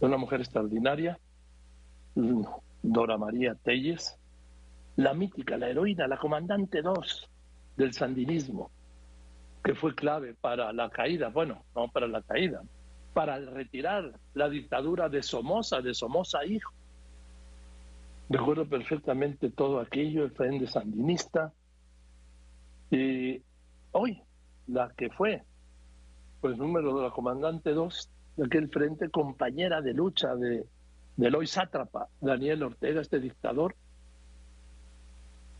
una 0.00 0.16
mujer 0.16 0.40
extraordinaria, 0.40 1.18
Dora 2.82 3.18
María 3.18 3.54
Telles, 3.54 4.16
la 4.96 5.14
mítica, 5.14 5.56
la 5.56 5.68
heroína, 5.68 6.06
la 6.08 6.18
comandante 6.18 6.82
2 6.82 7.28
del 7.76 7.92
sandinismo, 7.92 8.70
que 9.62 9.74
fue 9.74 9.94
clave 9.94 10.34
para 10.34 10.72
la 10.72 10.90
caída, 10.90 11.28
bueno, 11.28 11.64
no 11.74 11.88
para 11.88 12.06
la 12.06 12.22
caída, 12.22 12.62
para 13.12 13.38
retirar 13.38 14.12
la 14.34 14.48
dictadura 14.48 15.08
de 15.08 15.22
Somoza, 15.22 15.80
de 15.80 15.94
Somoza 15.94 16.44
hijo. 16.44 16.72
Recuerdo 18.28 18.66
perfectamente 18.66 19.50
todo 19.50 19.80
aquello, 19.80 20.24
el 20.24 20.30
frente 20.30 20.66
sandinista. 20.66 21.52
Y 22.90 23.42
hoy, 23.92 24.22
la 24.68 24.90
que 24.96 25.10
fue, 25.10 25.42
pues 26.40 26.56
número 26.56 26.96
de 26.96 27.02
la 27.02 27.10
comandante 27.10 27.72
2 27.72 28.10
aquel 28.44 28.68
frente, 28.68 29.10
compañera 29.10 29.80
de 29.80 29.94
lucha 29.94 30.34
de, 30.34 30.66
del 31.16 31.34
hoy 31.34 31.46
sátrapa, 31.46 32.08
Daniel 32.20 32.62
Ortega, 32.62 33.00
este 33.00 33.20
dictador, 33.20 33.74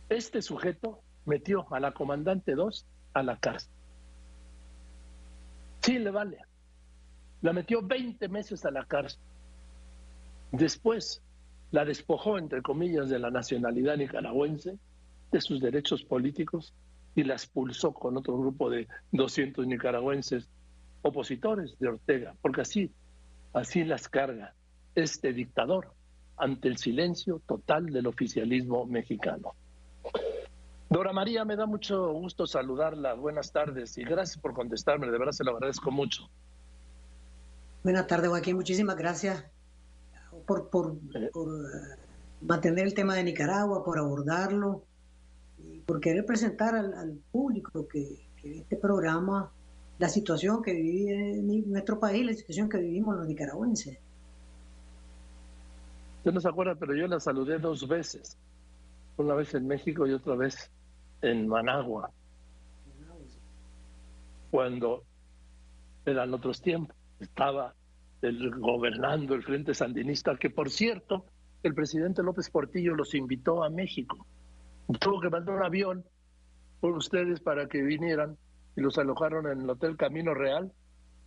este 0.09 0.41
sujeto 0.41 0.99
metió 1.25 1.71
a 1.73 1.79
la 1.79 1.93
comandante 1.93 2.55
2 2.55 2.85
a 3.13 3.23
la 3.23 3.37
cárcel. 3.37 3.71
Sí, 5.81 5.99
le 5.99 6.11
vale. 6.11 6.37
La 7.41 7.53
metió 7.53 7.81
20 7.81 8.27
meses 8.29 8.65
a 8.65 8.71
la 8.71 8.85
cárcel. 8.85 9.21
Después 10.51 11.23
la 11.71 11.85
despojó, 11.85 12.37
entre 12.37 12.61
comillas, 12.61 13.09
de 13.09 13.19
la 13.19 13.31
nacionalidad 13.31 13.97
nicaragüense, 13.97 14.77
de 15.31 15.41
sus 15.41 15.61
derechos 15.61 16.03
políticos 16.03 16.73
y 17.15 17.23
la 17.23 17.33
expulsó 17.33 17.93
con 17.93 18.17
otro 18.17 18.37
grupo 18.37 18.69
de 18.69 18.87
200 19.11 19.65
nicaragüenses 19.65 20.49
opositores 21.01 21.77
de 21.79 21.89
Ortega, 21.89 22.35
porque 22.41 22.61
así, 22.61 22.91
así 23.53 23.83
las 23.83 24.07
carga 24.07 24.53
este 24.95 25.33
dictador 25.33 25.93
ante 26.37 26.67
el 26.67 26.77
silencio 26.77 27.41
total 27.45 27.87
del 27.87 28.07
oficialismo 28.07 28.85
mexicano. 28.85 29.53
Dora 30.89 31.13
María, 31.13 31.45
me 31.45 31.55
da 31.55 31.65
mucho 31.65 32.11
gusto 32.11 32.45
saludarla. 32.45 33.13
Buenas 33.13 33.51
tardes 33.51 33.97
y 33.97 34.03
gracias 34.03 34.37
por 34.37 34.53
contestarme. 34.53 35.09
De 35.09 35.17
verdad 35.17 35.31
se 35.31 35.43
lo 35.43 35.51
agradezco 35.51 35.89
mucho. 35.89 36.29
Buenas 37.83 38.07
tardes, 38.07 38.29
Joaquín. 38.29 38.57
Muchísimas 38.57 38.97
gracias 38.97 39.45
por, 40.45 40.69
por, 40.69 40.97
eh. 41.15 41.29
por 41.31 41.47
eh, 41.47 41.97
mantener 42.41 42.87
el 42.87 42.93
tema 42.93 43.15
de 43.15 43.23
Nicaragua, 43.23 43.83
por 43.83 43.97
abordarlo 43.99 44.83
y 45.57 45.79
por 45.79 45.99
querer 45.99 46.25
presentar 46.25 46.75
al, 46.75 47.19
público 47.31 47.87
que, 47.87 48.27
este 48.43 48.75
programa, 48.75 49.51
la 50.01 50.09
situación 50.09 50.63
que 50.63 50.73
vive 50.73 51.37
en 51.37 51.71
nuestro 51.71 51.99
país, 51.99 52.25
la 52.25 52.33
situación 52.33 52.67
que 52.67 52.79
vivimos 52.79 53.15
los 53.15 53.27
nicaragüenses. 53.27 53.99
Usted 56.17 56.31
no 56.33 56.41
se 56.41 56.49
acuerda, 56.49 56.73
pero 56.73 56.95
yo 56.95 57.05
la 57.05 57.19
saludé 57.19 57.59
dos 57.59 57.87
veces. 57.87 58.35
Una 59.17 59.35
vez 59.35 59.53
en 59.53 59.67
México 59.67 60.07
y 60.07 60.13
otra 60.13 60.35
vez 60.35 60.71
en 61.21 61.47
Managua, 61.47 62.09
cuando 64.49 65.03
eran 66.03 66.33
otros 66.33 66.63
tiempos, 66.63 66.95
estaba 67.19 67.75
el, 68.23 68.49
gobernando 68.59 69.35
el 69.35 69.43
Frente 69.43 69.75
Sandinista, 69.75 70.35
que 70.35 70.49
por 70.49 70.71
cierto, 70.71 71.25
el 71.61 71.75
presidente 71.75 72.23
López 72.23 72.49
Portillo 72.49 72.95
los 72.95 73.13
invitó 73.13 73.63
a 73.63 73.69
México. 73.69 74.25
Tuvo 74.99 75.21
que 75.21 75.29
mandar 75.29 75.57
un 75.57 75.63
avión 75.63 76.03
por 76.79 76.97
ustedes 76.97 77.39
para 77.39 77.67
que 77.67 77.83
vinieran 77.83 78.35
y 78.75 78.81
los 78.81 78.97
alojaron 78.97 79.47
en 79.47 79.61
el 79.61 79.69
Hotel 79.69 79.97
Camino 79.97 80.33
Real. 80.33 80.71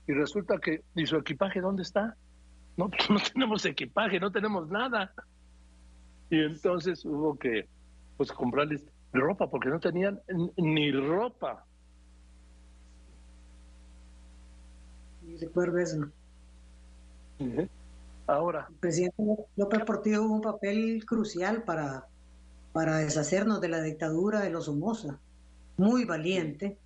Y 0.07 0.13
resulta 0.13 0.59
que, 0.59 0.83
¿y 0.95 1.07
su 1.07 1.17
equipaje 1.17 1.61
dónde 1.61 1.83
está? 1.83 2.17
No, 2.77 2.89
no 3.11 3.21
tenemos 3.33 3.65
equipaje, 3.65 4.21
no 4.21 4.31
tenemos 4.31 4.69
nada. 4.69 5.13
Y 6.31 6.41
entonces 6.41 7.05
hubo 7.05 7.37
que 7.39 7.69
pues 8.17 8.33
comprarles 8.33 8.85
ropa, 9.13 9.49
porque 9.49 9.69
no 9.69 9.81
tenían 9.81 10.21
ni 10.57 10.93
ropa. 10.93 11.65
Y 15.27 15.37
recuerdo 15.37 15.79
eso. 15.79 16.07
Ahora. 18.27 18.67
El 18.69 18.77
presidente 18.77 19.23
López 19.57 19.85
Portillo 19.85 20.23
tuvo 20.23 20.35
un 20.35 20.41
papel 20.41 21.05
crucial 21.07 21.63
para, 21.65 22.07
para 22.73 22.99
deshacernos 22.99 23.61
de 23.61 23.69
la 23.69 23.83
dictadura 23.83 24.41
de 24.41 24.51
los 24.51 24.67
Somoza. 24.67 25.19
Muy 25.77 26.05
valiente 26.05 26.79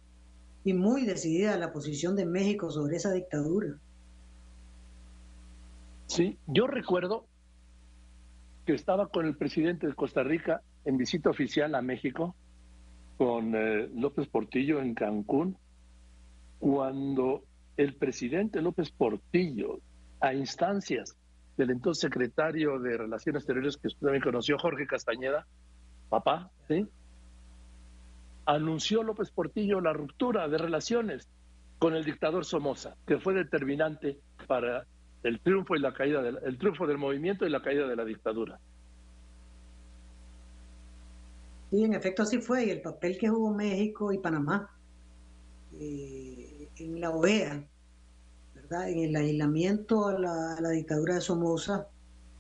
y 0.69 0.75
muy 0.75 1.07
decidida 1.07 1.57
la 1.57 1.73
posición 1.73 2.15
de 2.15 2.27
México 2.27 2.71
sobre 2.71 2.97
esa 2.97 3.11
dictadura. 3.11 3.79
Sí, 6.05 6.37
yo 6.47 6.67
recuerdo 6.67 7.25
que 8.67 8.75
estaba 8.75 9.09
con 9.09 9.25
el 9.25 9.35
presidente 9.35 9.87
de 9.87 9.95
Costa 9.95 10.23
Rica 10.23 10.61
en 10.85 10.99
visita 10.99 11.31
oficial 11.31 11.75
a 11.75 11.81
México 11.81 12.37
con 13.17 13.55
eh, 13.55 13.89
López 13.95 14.29
Portillo 14.29 14.81
en 14.81 14.95
Cancún, 14.95 15.57
cuando 16.59 17.45
el 17.79 17.95
presidente 17.95 18.61
López 18.61 18.91
Portillo, 18.91 19.81
a 20.21 20.35
instancias 20.35 21.17
del 21.57 21.71
entonces 21.71 22.03
secretario 22.03 22.79
de 22.79 22.99
Relaciones 22.99 23.41
Exteriores, 23.41 23.79
que 23.79 23.89
usted 23.89 24.01
también 24.01 24.23
conoció, 24.23 24.59
Jorge 24.59 24.87
Castañeda, 24.87 25.47
papá, 26.11 26.51
¿sí? 26.69 26.87
Anunció 28.49 29.03
López 29.03 29.31
Portillo 29.31 29.81
la 29.83 29.93
ruptura 29.93 30.49
de 30.49 30.57
relaciones 30.57 31.29
con 31.79 31.95
el 31.95 32.05
dictador 32.05 32.47
Somoza, 32.47 32.97
que 33.07 33.19
fue 33.19 33.35
determinante 33.35 34.19
para 34.47 34.87
el 35.23 35.39
triunfo 35.41 35.77
y 35.77 35.81
la 35.81 35.93
caída 35.93 36.23
del 36.23 36.39
el 36.43 36.57
triunfo 36.57 36.87
del 36.87 36.97
movimiento 36.97 37.47
y 37.47 37.51
la 37.51 37.61
caída 37.61 37.87
de 37.87 37.95
la 37.95 38.07
dictadura. 38.07 38.59
Sí, 41.71 41.85
en 41.85 41.93
efecto 41.93 42.23
así 42.23 42.39
fue, 42.39 42.65
y 42.65 42.71
el 42.71 42.81
papel 42.81 43.19
que 43.19 43.29
jugó 43.29 43.53
México 43.53 44.13
y 44.15 44.19
Panamá 44.19 44.71
eh, 45.79 46.69
en 46.77 47.01
la 47.03 47.11
OEA, 47.11 47.63
¿verdad? 48.55 48.89
en 48.89 49.01
el 49.01 49.15
aislamiento 49.15 50.07
a 50.07 50.19
la, 50.19 50.71
dictadura 50.71 51.17
de 51.17 51.21
Somoza, 51.21 51.87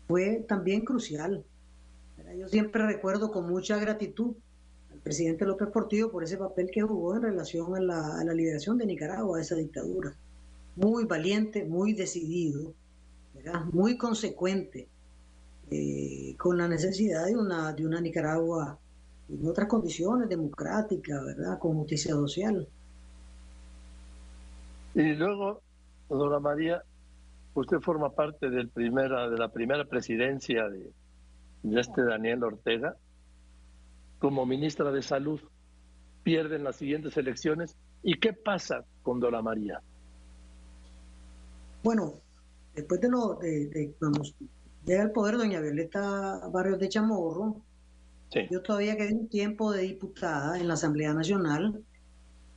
fue 0.06 0.42
también 0.48 0.86
crucial. 0.86 1.44
Yo 2.34 2.48
siempre 2.48 2.86
recuerdo 2.86 3.30
con 3.30 3.46
mucha 3.46 3.76
gratitud 3.76 4.34
presidente 5.08 5.46
López 5.46 5.68
Portillo 5.70 6.12
por 6.12 6.22
ese 6.22 6.36
papel 6.36 6.70
que 6.70 6.82
jugó 6.82 7.16
en 7.16 7.22
relación 7.22 7.74
a 7.74 7.80
la, 7.80 8.34
liberación 8.34 8.76
de 8.76 8.84
Nicaragua, 8.84 9.38
a 9.38 9.40
esa 9.40 9.54
dictadura. 9.54 10.12
Muy 10.76 11.06
valiente, 11.06 11.64
muy 11.64 11.94
decidido, 11.94 12.74
muy 13.72 13.96
consecuente 13.96 14.86
eh, 15.70 16.34
con 16.36 16.58
la 16.58 16.68
necesidad 16.68 17.24
de 17.24 17.36
una, 17.38 17.72
de 17.72 17.86
una 17.86 18.02
Nicaragua 18.02 18.78
en 19.30 19.48
otras 19.48 19.66
condiciones 19.66 20.28
democráticas, 20.28 21.24
¿verdad? 21.24 21.58
Con 21.58 21.78
justicia 21.78 22.12
social. 22.12 22.68
Y 24.94 25.14
luego, 25.14 25.62
dona 26.10 26.38
María, 26.38 26.82
usted 27.54 27.78
forma 27.80 28.10
parte 28.10 28.50
del 28.50 28.68
primera, 28.68 29.30
de 29.30 29.38
la 29.38 29.48
primera 29.48 29.86
presidencia 29.86 30.68
de, 30.68 30.90
este 31.80 32.02
Daniel 32.02 32.44
Ortega 32.44 32.94
como 34.18 34.46
ministra 34.46 34.90
de 34.90 35.02
Salud. 35.02 35.40
Pierden 36.22 36.64
las 36.64 36.76
siguientes 36.76 37.16
elecciones. 37.16 37.76
¿Y 38.02 38.18
qué 38.18 38.32
pasa 38.32 38.84
con 39.02 39.20
Dona 39.20 39.42
María? 39.42 39.80
Bueno, 41.82 42.14
después 42.74 43.00
de 43.00 43.08
lo 43.08 43.34
de, 43.36 43.94
vamos, 44.00 44.34
llega 44.84 45.02
al 45.02 45.12
poder 45.12 45.36
doña 45.36 45.60
Violeta 45.60 46.48
Barrios 46.52 46.78
de 46.78 46.88
Chamorro, 46.88 47.62
yo 48.50 48.60
todavía 48.62 48.96
quedé 48.96 49.14
un 49.14 49.28
tiempo 49.28 49.72
de 49.72 49.82
diputada 49.82 50.58
en 50.58 50.68
la 50.68 50.74
Asamblea 50.74 51.14
Nacional 51.14 51.82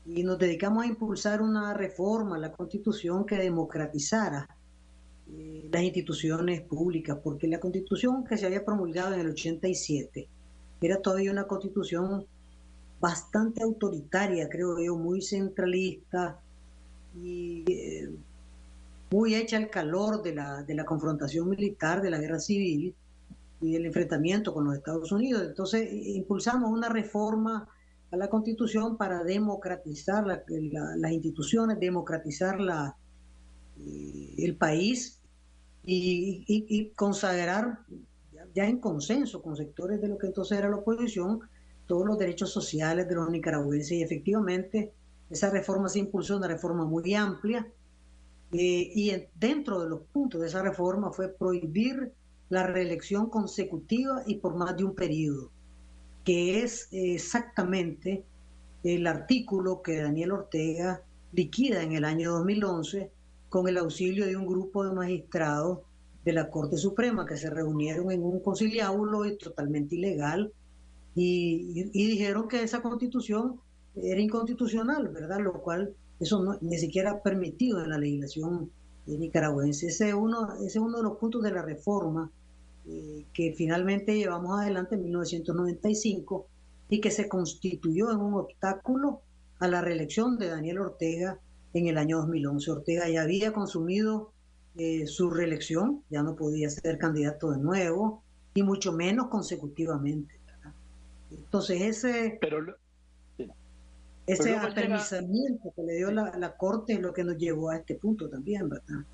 y 0.05 0.23
nos 0.23 0.37
dedicamos 0.37 0.83
a 0.83 0.87
impulsar 0.87 1.41
una 1.41 1.73
reforma 1.73 2.35
a 2.35 2.39
la 2.39 2.51
Constitución 2.51 3.25
que 3.25 3.37
democratizara 3.37 4.49
eh, 5.31 5.69
las 5.71 5.81
instituciones 5.81 6.61
públicas, 6.61 7.17
porque 7.23 7.47
la 7.47 7.59
Constitución 7.59 8.25
que 8.25 8.37
se 8.37 8.47
había 8.47 8.65
promulgado 8.65 9.13
en 9.13 9.21
el 9.21 9.29
87 9.29 10.27
era 10.81 11.01
todavía 11.01 11.31
una 11.31 11.47
Constitución 11.47 12.25
bastante 12.99 13.63
autoritaria, 13.63 14.49
creo 14.49 14.79
yo, 14.79 14.95
muy 14.95 15.21
centralista 15.21 16.39
y 17.15 17.63
eh, 17.71 18.09
muy 19.11 19.35
hecha 19.35 19.57
al 19.57 19.69
calor 19.69 20.21
de 20.21 20.35
la, 20.35 20.63
de 20.63 20.75
la 20.75 20.85
confrontación 20.85 21.49
militar, 21.49 22.01
de 22.01 22.09
la 22.09 22.19
guerra 22.19 22.39
civil 22.39 22.95
y 23.61 23.75
el 23.75 23.85
enfrentamiento 23.85 24.53
con 24.53 24.65
los 24.65 24.75
Estados 24.75 25.11
Unidos. 25.11 25.43
Entonces 25.43 25.87
impulsamos 25.91 26.71
una 26.71 26.89
reforma 26.89 27.67
a 28.11 28.17
la 28.17 28.29
Constitución 28.29 28.97
para 28.97 29.23
democratizar 29.23 30.25
las 30.27 31.11
instituciones, 31.11 31.79
democratizar 31.79 32.59
la, 32.59 32.95
eh, 33.79 34.35
el 34.37 34.55
país 34.57 35.19
y, 35.83 36.91
consagrar 36.95 37.79
ya 38.53 38.65
en 38.67 38.79
consenso 38.79 39.41
con 39.41 39.55
sectores 39.55 40.01
de 40.01 40.07
lo 40.07 40.17
que 40.17 40.27
entonces 40.27 40.57
era 40.57 40.69
la 40.69 40.77
oposición 40.77 41.41
todos 41.87 42.05
los 42.05 42.17
derechos 42.17 42.51
sociales 42.51 43.07
de 43.07 43.15
los 43.15 43.29
nicaragüenses. 43.29 43.91
Y 43.91 44.03
efectivamente 44.03 44.93
esa 45.29 45.49
reforma 45.49 45.89
se 45.89 45.99
impulsó, 45.99 46.37
una 46.37 46.47
reforma 46.47 46.85
muy 46.85 47.13
amplia 47.15 47.67
Eh, 48.53 48.91
y 48.93 49.13
dentro 49.39 49.79
de 49.81 49.89
los 49.89 50.01
puntos 50.11 50.41
de 50.41 50.47
esa 50.47 50.61
reforma 50.61 51.11
fue 51.11 51.29
prohibir 51.29 52.11
la 52.49 52.67
reelección 52.67 53.29
consecutiva 53.29 54.23
y 54.27 54.35
por 54.35 54.55
más 54.55 54.75
de 54.75 54.83
un 54.83 54.93
periodo, 54.93 55.51
que 56.25 56.61
es 56.63 56.89
exactamente 56.91 58.25
el 58.83 59.07
artículo 59.07 59.81
que 59.81 60.01
Daniel 60.01 60.33
Ortega 60.33 61.01
liquida 61.31 61.81
en 61.81 61.93
el 61.93 62.03
año 62.03 62.31
2011 62.31 63.09
con 63.47 63.69
el 63.69 63.77
auxilio 63.77 64.25
de 64.25 64.35
un 64.35 64.45
grupo 64.45 64.83
de 64.83 64.91
magistrados 64.93 65.79
de 66.23 66.33
la 66.33 66.49
Corte 66.49 66.77
Suprema 66.77 67.25
que 67.25 67.37
se 67.37 67.49
reunieron 67.49 68.11
en 68.11 68.23
un 68.23 68.39
conciliábulo 68.39 69.23
totalmente 69.37 69.95
ilegal 69.95 70.51
y, 71.15 71.89
dijeron 71.93 72.47
que 72.47 72.63
esa 72.63 72.81
constitución 72.81 73.59
era 73.95 74.21
inconstitucional, 74.21 75.09
¿verdad? 75.09 75.39
Lo 75.39 75.61
cual 75.61 75.93
eso 76.19 76.41
no, 76.43 76.57
ni 76.61 76.77
siquiera 76.77 77.21
permitido 77.21 77.83
en 77.83 77.89
la 77.89 77.97
legislación 77.97 78.71
nicaragüense. 79.07 79.87
Ese 79.87 80.09
es 80.09 80.13
uno, 80.13 80.53
es 80.63 80.75
uno 80.75 80.97
de 80.97 81.03
los 81.03 81.17
puntos 81.17 81.41
de 81.41 81.51
la 81.51 81.61
reforma 81.61 82.31
eh, 82.87 83.25
que 83.33 83.53
finalmente 83.53 84.15
llevamos 84.15 84.59
adelante 84.59 84.95
en 84.95 85.03
1995 85.03 86.47
y 86.89 87.01
que 87.01 87.11
se 87.11 87.27
constituyó 87.27 88.11
en 88.11 88.19
un 88.19 88.35
obstáculo 88.35 89.21
a 89.59 89.67
la 89.67 89.81
reelección 89.81 90.37
de 90.37 90.47
Daniel 90.47 90.79
Ortega 90.79 91.39
en 91.73 91.87
el 91.87 91.97
año 91.97 92.17
2011. 92.17 92.71
Ortega 92.71 93.09
ya 93.09 93.23
había 93.23 93.53
consumido 93.53 94.31
eh, 94.75 95.05
su 95.07 95.29
reelección, 95.29 96.03
ya 96.09 96.23
no 96.23 96.35
podía 96.35 96.69
ser 96.69 96.97
candidato 96.97 97.51
de 97.51 97.59
nuevo 97.59 98.23
y 98.53 98.63
mucho 98.63 98.93
menos 98.93 99.27
consecutivamente. 99.27 100.35
Entonces 101.29 101.81
ese, 101.81 102.37
Pero, 102.41 102.75
ese 104.27 104.55
aterrizamiento 104.55 105.71
que 105.75 105.83
le 105.83 105.95
dio 105.95 106.11
la, 106.11 106.37
la 106.37 106.55
Corte 106.55 106.93
es 106.93 107.01
lo 107.01 107.13
que 107.13 107.23
nos 107.23 107.37
llevó 107.37 107.69
a 107.69 107.77
este 107.77 107.95
punto 107.95 108.29
también, 108.29 108.69
¿verdad? 108.69 109.05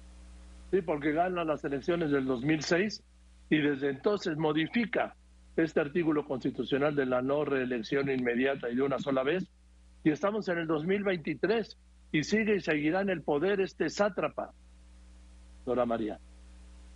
Sí, 0.72 0.82
porque 0.82 1.12
gana 1.12 1.44
las 1.44 1.64
elecciones 1.64 2.12
del 2.12 2.26
2006 2.26 3.04
y 3.50 3.58
desde 3.58 3.90
entonces 3.90 4.38
modifica 4.38 5.16
este 5.56 5.80
artículo 5.80 6.26
constitucional 6.26 6.96
de 6.96 7.06
la 7.06 7.22
no 7.22 7.46
reelección 7.46 8.10
inmediata 8.10 8.70
y 8.70 8.76
de 8.76 8.82
una 8.82 9.00
sola 9.00 9.24
vez. 9.24 9.46
Y 10.04 10.12
estamos 10.12 10.48
en 10.50 10.60
el 10.60 10.68
2023 10.68 11.78
y 12.12 12.24
sigue 12.24 12.58
y 12.58 12.62
seguirá 12.62 13.02
en 13.02 13.10
el 13.10 13.22
poder 13.22 13.62
este 13.62 13.90
sátrapa, 13.90 14.54
Dora 15.68 15.86
María. 15.86 16.18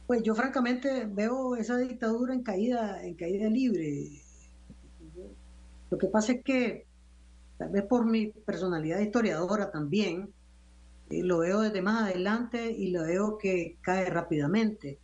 Pues 0.08 0.24
yo 0.24 0.34
francamente 0.34 1.06
veo 1.06 1.58
esa 1.58 1.78
dictadura 1.78 2.34
en 2.34 2.42
caída, 2.42 3.04
en 3.04 3.16
caída 3.16 3.50
libre. 3.50 4.22
Lo 5.90 5.98
que 5.98 6.08
pasa 6.08 6.32
es 6.32 6.44
que, 6.44 6.86
tal 7.58 7.70
vez 7.70 7.84
por 7.84 8.06
mi 8.06 8.28
personalidad 8.28 9.00
historiadora 9.00 9.72
también, 9.72 10.30
eh, 11.10 11.22
lo 11.22 11.40
veo 11.40 11.60
desde 11.60 11.82
más 11.82 12.04
adelante 12.04 12.72
y 12.72 12.92
lo 12.92 13.04
veo 13.04 13.38
que 13.38 13.76
cae 13.82 14.10
rápidamente. 14.10 15.00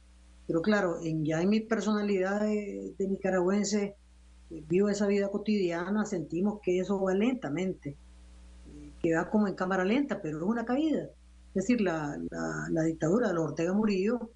Pero 0.48 0.62
claro, 0.62 1.02
en, 1.04 1.25
ya 1.25 1.42
en 1.42 1.50
mi 1.50 1.60
personalidad 1.60 2.40
de, 2.40 2.94
nicaragüense, 2.98 3.98
eh, 4.50 4.64
vivo 4.66 4.88
esa 4.88 5.08
vida 5.08 5.30
cotidiana, 5.30 6.06
sentimos 6.06 6.62
que 6.62 6.80
eso 6.80 7.02
va 7.02 7.14
lentamente, 7.14 7.90
eh, 7.90 8.92
que 9.02 9.14
va 9.14 9.30
como 9.30 9.50
en 9.50 9.56
cámara 9.56 9.84
lenta, 9.84 10.22
pero 10.22 10.38
es 10.38 10.44
una 10.44 10.64
caída. 10.64 11.10
Es 11.50 11.64
decir, 11.64 11.82
la, 11.82 12.20
la, 12.70 12.84
dictadura 12.84 13.30
de 13.30 13.34
los 13.34 13.46
Ortega 13.46 13.74
Murillo 13.74 14.32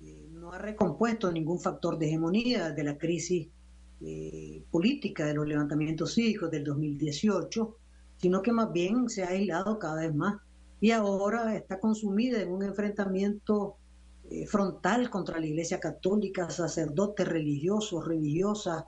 eh, 0.00 0.26
no 0.30 0.52
ha 0.52 0.58
recompuesto 0.58 1.32
ningún 1.32 1.58
factor 1.58 1.98
de 1.98 2.06
hegemonía 2.06 2.70
de 2.70 2.84
la 2.84 2.98
crisis 2.98 3.48
política 4.70 5.24
de 5.24 5.32
los 5.32 5.48
levantamientos 5.48 6.12
cívicos 6.12 6.50
del 6.50 6.64
2018, 6.64 7.76
sino 8.18 8.42
que 8.42 8.52
más 8.52 8.70
bien 8.70 9.08
se 9.08 9.24
ha 9.24 9.28
aislado 9.28 9.78
cada 9.78 10.02
vez 10.02 10.14
más 10.14 10.36
y 10.80 10.90
ahora 10.90 11.56
está 11.56 11.80
consumida 11.80 12.40
en 12.40 12.52
un 12.52 12.62
enfrentamiento 12.62 13.76
eh, 14.30 14.46
frontal 14.46 15.08
contra 15.10 15.38
la 15.38 15.46
Iglesia 15.46 15.80
Católica, 15.80 16.50
sacerdotes 16.50 17.26
religiosos, 17.26 18.06
religiosas, 18.06 18.84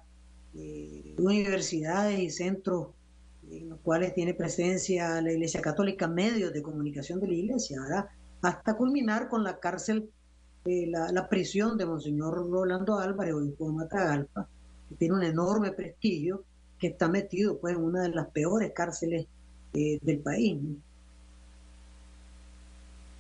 eh, 0.54 1.14
universidades 1.18 2.18
y 2.18 2.30
centros 2.30 2.88
en 3.50 3.68
los 3.70 3.80
cuales 3.80 4.14
tiene 4.14 4.34
presencia 4.34 5.20
la 5.20 5.32
Iglesia 5.32 5.60
Católica, 5.60 6.08
medios 6.08 6.52
de 6.52 6.62
comunicación 6.62 7.20
de 7.20 7.28
la 7.28 7.34
Iglesia, 7.34 7.78
hasta 8.42 8.76
culminar 8.76 9.28
con 9.28 9.44
la 9.44 9.58
cárcel, 9.58 10.10
eh, 10.64 10.86
la, 10.86 11.28
prisión 11.28 11.76
de 11.78 11.86
Monseñor 11.86 12.48
Rolando 12.50 12.98
Álvarez, 12.98 13.34
obispo 13.34 13.66
de 13.66 13.76
Matagalpa, 13.76 14.48
que 14.88 14.94
tiene 14.96 15.14
un 15.14 15.22
enorme 15.22 15.72
prestigio, 15.72 16.44
que 16.78 16.88
está 16.88 17.08
metido 17.08 17.58
pues, 17.58 17.74
en 17.74 17.82
una 17.82 18.02
de 18.02 18.10
las 18.10 18.28
peores 18.28 18.72
cárceles 18.72 19.26
del 19.72 20.20
país. 20.20 20.58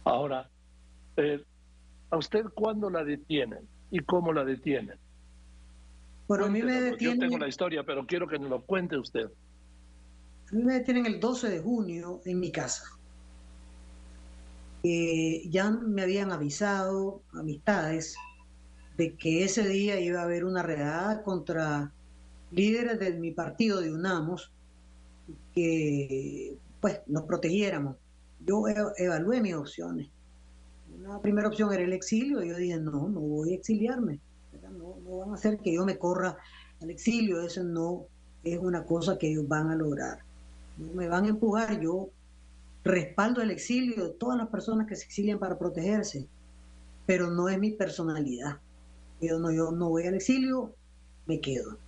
Ahora, 0.04 0.48
¿A 2.10 2.16
usted 2.16 2.44
cuándo 2.54 2.88
la 2.90 3.04
detienen 3.04 3.68
y 3.90 4.00
cómo 4.00 4.32
la 4.32 4.44
detienen? 4.44 4.96
Bueno, 6.26 6.46
a 6.46 6.48
mí 6.48 6.62
me 6.62 6.80
detienen... 6.80 7.20
Yo 7.20 7.26
tengo 7.26 7.38
la 7.38 7.48
historia, 7.48 7.82
pero 7.84 8.06
quiero 8.06 8.26
que 8.26 8.38
nos 8.38 8.50
lo 8.50 8.62
cuente 8.62 8.96
usted. 8.96 9.30
A 10.50 10.54
mí 10.54 10.62
me 10.62 10.74
detienen 10.74 11.06
el 11.06 11.20
12 11.20 11.48
de 11.48 11.60
junio 11.60 12.20
en 12.24 12.40
mi 12.40 12.50
casa. 12.50 12.84
Eh, 14.82 15.42
ya 15.50 15.70
me 15.70 16.02
habían 16.02 16.32
avisado 16.32 17.22
amistades 17.32 18.16
de 18.96 19.14
que 19.16 19.44
ese 19.44 19.66
día 19.68 20.00
iba 20.00 20.20
a 20.20 20.24
haber 20.24 20.44
una 20.44 20.62
redada 20.62 21.22
contra 21.22 21.92
líderes 22.50 22.98
de 22.98 23.12
mi 23.14 23.32
partido 23.32 23.80
de 23.80 23.92
UNAMOS 23.92 24.50
que 25.54 26.56
pues 26.80 27.00
nos 27.06 27.24
protegiéramos. 27.24 27.96
Yo 28.46 28.64
evalué 28.96 29.40
mis 29.40 29.54
opciones 29.54 30.08
la 31.08 31.20
primera 31.20 31.48
opción 31.48 31.72
era 31.72 31.82
el 31.82 31.92
exilio, 31.92 32.42
yo 32.42 32.56
dije, 32.56 32.78
no, 32.78 33.08
no 33.08 33.20
voy 33.20 33.52
a 33.52 33.56
exiliarme, 33.56 34.20
no, 34.70 35.18
van 35.18 35.30
a 35.30 35.34
hacer 35.34 35.58
que 35.58 35.74
yo 35.74 35.84
me 35.84 35.98
corra 35.98 36.36
al 36.80 36.90
exilio, 36.90 37.40
eso 37.40 37.62
no 37.64 38.06
es 38.44 38.58
una 38.58 38.84
cosa 38.84 39.18
que 39.18 39.30
ellos 39.30 39.46
van 39.48 39.70
a 39.70 39.76
lograr. 39.76 40.18
Me 40.78 41.08
van 41.08 41.24
a 41.24 41.28
empujar, 41.28 41.80
yo 41.80 42.10
respaldo 42.84 43.42
el 43.42 43.50
exilio 43.50 44.04
de 44.04 44.14
todas 44.14 44.38
las 44.38 44.48
personas 44.48 44.86
que 44.86 44.96
se 44.96 45.04
exilian 45.04 45.38
para 45.38 45.58
protegerse, 45.58 46.26
pero 47.06 47.30
no 47.30 47.48
es 47.48 47.58
mi 47.58 47.72
personalidad. 47.72 48.58
Yo 49.20 49.38
no, 49.38 49.50
yo 49.50 49.72
no 49.72 49.88
voy 49.88 50.06
al 50.06 50.14
exilio, 50.14 50.74
me 51.26 51.40
quedo. 51.40 51.78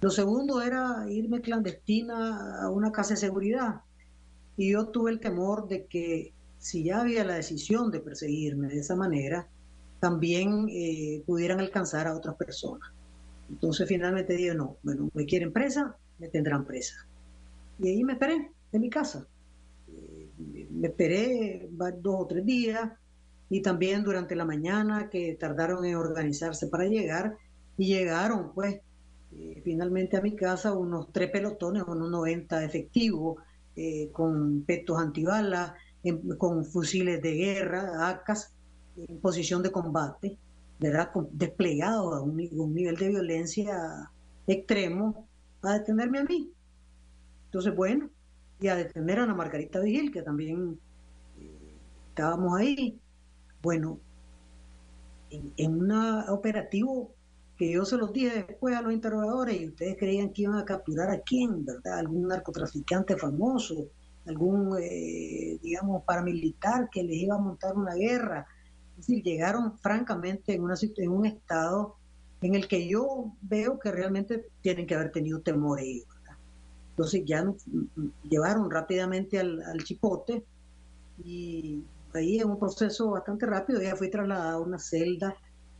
Lo 0.00 0.10
segundo 0.10 0.60
era 0.60 1.06
irme 1.08 1.40
clandestina 1.40 2.62
a 2.62 2.68
una 2.70 2.90
casa 2.90 3.14
de 3.14 3.20
seguridad. 3.20 3.82
Y 4.56 4.72
yo 4.72 4.88
tuve 4.88 5.12
el 5.12 5.20
temor 5.20 5.68
de 5.68 5.86
que 5.86 6.32
si 6.58 6.84
ya 6.84 7.00
había 7.00 7.24
la 7.24 7.34
decisión 7.34 7.90
de 7.90 8.00
perseguirme 8.00 8.68
de 8.68 8.78
esa 8.80 8.96
manera, 8.96 9.48
también 10.00 10.66
eh, 10.68 11.22
pudieran 11.24 11.60
alcanzar 11.60 12.08
a 12.08 12.16
otras 12.16 12.34
personas. 12.34 12.90
Entonces 13.48 13.88
finalmente 13.88 14.34
dije, 14.34 14.54
no, 14.54 14.76
bueno, 14.82 15.08
me 15.14 15.24
quieren 15.24 15.52
presa, 15.52 15.96
me 16.18 16.28
tendrán 16.28 16.64
presa. 16.64 17.06
Y 17.78 17.88
ahí 17.88 18.04
me 18.04 18.14
esperé 18.14 18.50
en 18.72 18.80
mi 18.80 18.90
casa. 18.90 19.26
Eh, 19.88 20.30
me 20.70 20.88
esperé 20.88 21.68
dos 21.70 22.16
o 22.18 22.26
tres 22.26 22.44
días 22.44 22.90
y 23.48 23.60
también 23.60 24.02
durante 24.02 24.34
la 24.34 24.44
mañana 24.44 25.10
que 25.10 25.36
tardaron 25.38 25.84
en 25.84 25.96
organizarse 25.96 26.68
para 26.68 26.86
llegar 26.86 27.36
y 27.76 27.86
llegaron 27.86 28.52
pues 28.54 28.80
eh, 29.36 29.60
finalmente 29.64 30.16
a 30.16 30.22
mi 30.22 30.34
casa 30.34 30.72
unos 30.72 31.12
tres 31.12 31.30
pelotones, 31.30 31.84
unos 31.86 32.10
90 32.10 32.64
efectivos 32.64 33.42
con 34.12 34.64
petos 34.66 34.98
antibalas, 34.98 35.72
con 36.36 36.66
fusiles 36.66 37.22
de 37.22 37.32
guerra, 37.32 38.08
ACAS, 38.10 38.52
en 38.96 39.20
posición 39.20 39.62
de 39.62 39.70
combate, 39.70 40.38
¿verdad? 40.78 41.10
desplegados 41.30 42.14
a 42.14 42.20
un, 42.20 42.36
nivel 42.36 42.96
de 42.96 43.08
violencia 43.08 44.10
extremo, 44.46 45.28
a 45.62 45.74
detenerme 45.74 46.18
a 46.18 46.24
mí. 46.24 46.50
Entonces, 47.52 47.76
bueno, 47.76 48.08
y 48.60 48.68
a 48.68 48.76
detener 48.76 49.18
a 49.18 49.24
Ana 49.24 49.34
Margarita 49.34 49.78
Vigil, 49.78 50.10
que 50.10 50.22
también 50.22 50.80
eh, 51.38 51.76
estábamos 52.08 52.58
ahí. 52.58 52.98
Bueno, 53.60 54.00
en, 55.28 55.52
en 55.58 55.82
un 55.82 55.92
operativo 56.30 57.14
que 57.58 57.70
yo 57.70 57.84
se 57.84 57.98
los 57.98 58.10
dije 58.10 58.46
después 58.48 58.74
a 58.74 58.80
los 58.80 58.94
interrogadores 58.94 59.60
y 59.60 59.68
ustedes 59.68 59.98
creían 59.98 60.32
que 60.32 60.42
iban 60.42 60.56
a 60.56 60.64
capturar 60.64 61.10
a 61.10 61.20
quién, 61.20 61.62
¿verdad? 61.62 61.98
Algún 61.98 62.26
narcotraficante 62.26 63.18
famoso, 63.18 63.90
algún, 64.26 64.74
eh, 64.80 65.58
digamos, 65.62 66.04
paramilitar 66.04 66.88
que 66.90 67.02
les 67.02 67.18
iba 67.18 67.34
a 67.34 67.38
montar 67.38 67.76
una 67.76 67.94
guerra. 67.94 68.46
Es 68.92 69.08
decir, 69.08 69.22
llegaron 69.22 69.78
francamente 69.78 70.54
en, 70.54 70.62
una, 70.62 70.74
en 70.80 71.10
un 71.10 71.26
estado 71.26 71.96
en 72.40 72.54
el 72.54 72.66
que 72.66 72.88
yo 72.88 73.36
veo 73.42 73.78
que 73.78 73.92
realmente 73.92 74.46
tienen 74.62 74.86
que 74.86 74.94
haber 74.94 75.12
tenido 75.12 75.42
temor 75.42 75.80
ellos. 75.80 76.11
Entonces 77.02 77.24
ya 77.26 77.42
nos 77.42 77.56
llevaron 78.22 78.70
rápidamente 78.70 79.40
al, 79.40 79.82
chipote 79.82 80.44
y 81.24 81.82
ahí 82.14 82.38
en 82.38 82.48
un 82.48 82.60
proceso 82.60 83.10
bastante 83.10 83.44
rápido 83.44 83.82
ya 83.82 83.96
fui 83.96 84.08
trasladado 84.08 84.58
a 84.58 84.60
una 84.60 84.78
celda 84.78 85.34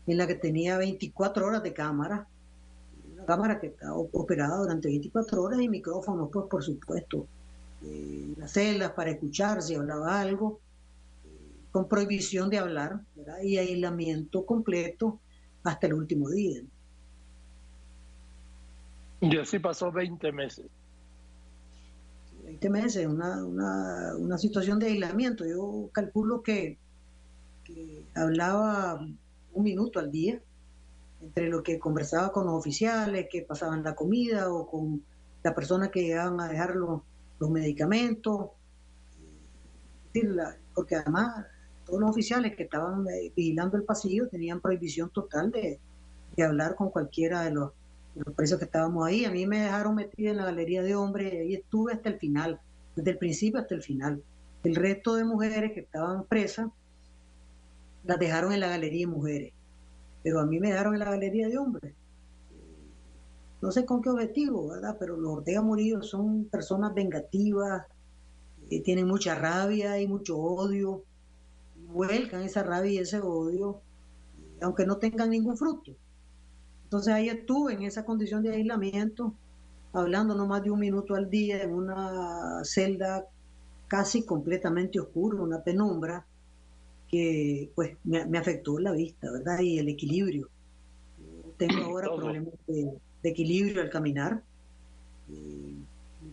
en 0.08 0.18
la 0.18 0.26
que 0.26 0.34
tenía 0.34 0.78
24 0.78 1.46
horas 1.46 1.62
de 1.62 1.72
cámara, 1.72 2.26
una 3.12 3.24
cámara 3.24 3.60
que 3.60 3.68
estaba 3.68 3.94
operada 3.94 4.62
durante 4.62 4.88
24 4.88 5.42
horas 5.44 5.60
y 5.60 5.68
micrófonos, 5.68 6.28
pues 6.32 6.46
por 6.50 6.64
supuesto, 6.64 7.28
eh, 7.84 8.34
las 8.36 8.50
celdas 8.50 8.90
para 8.90 9.12
escuchar 9.12 9.62
si 9.62 9.76
hablaba 9.76 10.20
algo. 10.20 10.58
con 11.70 11.86
prohibición 11.88 12.50
de 12.50 12.58
hablar 12.58 13.00
y 13.44 13.58
aislamiento 13.58 14.44
completo 14.44 15.20
hasta 15.62 15.86
el 15.86 15.94
último 15.94 16.28
día. 16.28 16.62
Y 19.20 19.38
así 19.38 19.60
pasó 19.60 19.92
20 19.92 20.32
meses. 20.32 20.66
20 22.42 22.70
meses, 22.70 23.06
una, 23.06 23.44
una, 23.44 24.16
una 24.16 24.38
situación 24.38 24.78
de 24.78 24.86
aislamiento. 24.86 25.44
Yo 25.46 25.90
calculo 25.92 26.42
que, 26.42 26.78
hablaba 28.14 29.00
un 29.52 29.64
minuto 29.64 29.98
al 29.98 30.10
día 30.10 30.42
entre 31.22 31.48
lo 31.48 31.62
que 31.62 31.78
conversaba 31.78 32.32
con 32.32 32.46
los 32.46 32.54
oficiales 32.54 33.28
que 33.30 33.42
pasaban 33.42 33.82
la 33.82 33.94
comida 33.94 34.52
o 34.52 34.66
con 34.66 35.02
la 35.42 35.54
persona 35.54 35.90
que 35.90 36.02
llegaban 36.02 36.40
a 36.40 36.48
dejar 36.48 36.76
los, 36.76 37.02
los 37.38 37.50
medicamentos. 37.50 38.50
Porque 40.74 40.96
además 40.96 41.46
todos 41.84 42.00
los 42.00 42.10
oficiales 42.10 42.56
que 42.56 42.64
estaban 42.64 43.06
eh, 43.08 43.32
vigilando 43.34 43.76
el 43.76 43.84
pasillo 43.84 44.28
tenían 44.28 44.60
prohibición 44.60 45.10
total 45.10 45.50
de, 45.50 45.80
hablar 46.42 46.74
con 46.74 46.90
cualquiera 46.90 47.42
de 47.42 47.50
los, 47.50 47.72
presos 48.36 48.58
que 48.58 48.64
estábamos 48.64 49.06
ahí. 49.06 49.24
A 49.24 49.30
mí 49.30 49.46
me 49.46 49.60
dejaron 49.60 49.94
metida 49.94 50.30
en 50.30 50.36
la 50.36 50.44
galería 50.44 50.82
de 50.82 50.94
hombres 50.94 51.32
y 51.32 51.36
ahí 51.36 51.54
estuve 51.54 51.92
hasta 51.92 52.08
el 52.08 52.18
final, 52.18 52.60
desde 52.94 53.10
el 53.12 53.18
principio 53.18 53.60
hasta 53.60 53.74
el 53.74 53.82
final. 53.82 54.22
El 54.64 54.74
resto 54.76 55.14
de 55.14 55.24
mujeres 55.24 55.72
que 55.72 55.80
estaban 55.80 56.24
presas 56.24 56.68
las 58.04 58.18
dejaron 58.18 58.52
en 58.52 58.60
la 58.60 58.68
galería 58.68 59.06
de 59.06 59.12
mujeres, 59.12 59.52
pero 60.22 60.40
a 60.40 60.46
mí 60.46 60.58
me 60.60 60.70
dejaron 60.70 60.94
en 60.94 61.00
la 61.00 61.10
galería 61.10 61.48
de 61.48 61.58
hombres. 61.58 61.94
No 63.60 63.70
sé 63.70 63.84
con 63.84 64.02
qué 64.02 64.10
objetivo, 64.10 64.68
¿verdad? 64.68 64.96
Pero 64.98 65.16
los 65.16 65.38
Ortega 65.38 65.62
Murillo 65.62 66.02
son 66.02 66.46
personas 66.46 66.94
vengativas, 66.94 67.86
eh, 68.70 68.82
tienen 68.82 69.06
mucha 69.06 69.36
rabia 69.36 70.00
y 70.00 70.08
mucho 70.08 70.36
odio 70.36 71.04
vuelcan 71.92 72.42
esa 72.42 72.62
rabia 72.62 72.92
y 72.92 72.98
ese 72.98 73.20
odio, 73.20 73.80
aunque 74.60 74.86
no 74.86 74.96
tengan 74.96 75.30
ningún 75.30 75.56
fruto. 75.56 75.92
Entonces 76.92 77.14
ahí 77.14 77.30
estuve 77.30 77.72
en 77.72 77.84
esa 77.84 78.04
condición 78.04 78.42
de 78.42 78.50
aislamiento, 78.50 79.32
hablando 79.94 80.34
no 80.34 80.46
más 80.46 80.62
de 80.62 80.70
un 80.70 80.78
minuto 80.78 81.14
al 81.14 81.30
día 81.30 81.62
en 81.62 81.72
una 81.72 82.62
celda 82.64 83.24
casi 83.88 84.26
completamente 84.26 85.00
oscura, 85.00 85.40
una 85.40 85.64
penumbra, 85.64 86.26
que 87.08 87.70
pues 87.74 87.96
me, 88.04 88.36
afectó 88.36 88.78
la 88.78 88.92
vista, 88.92 89.32
¿verdad? 89.32 89.60
Y 89.60 89.78
el 89.78 89.88
equilibrio. 89.88 90.50
Tengo 91.56 91.82
ahora 91.84 92.14
problemas 92.14 92.52
de, 92.66 92.92
equilibrio 93.22 93.80
al 93.80 93.88
caminar. 93.88 94.42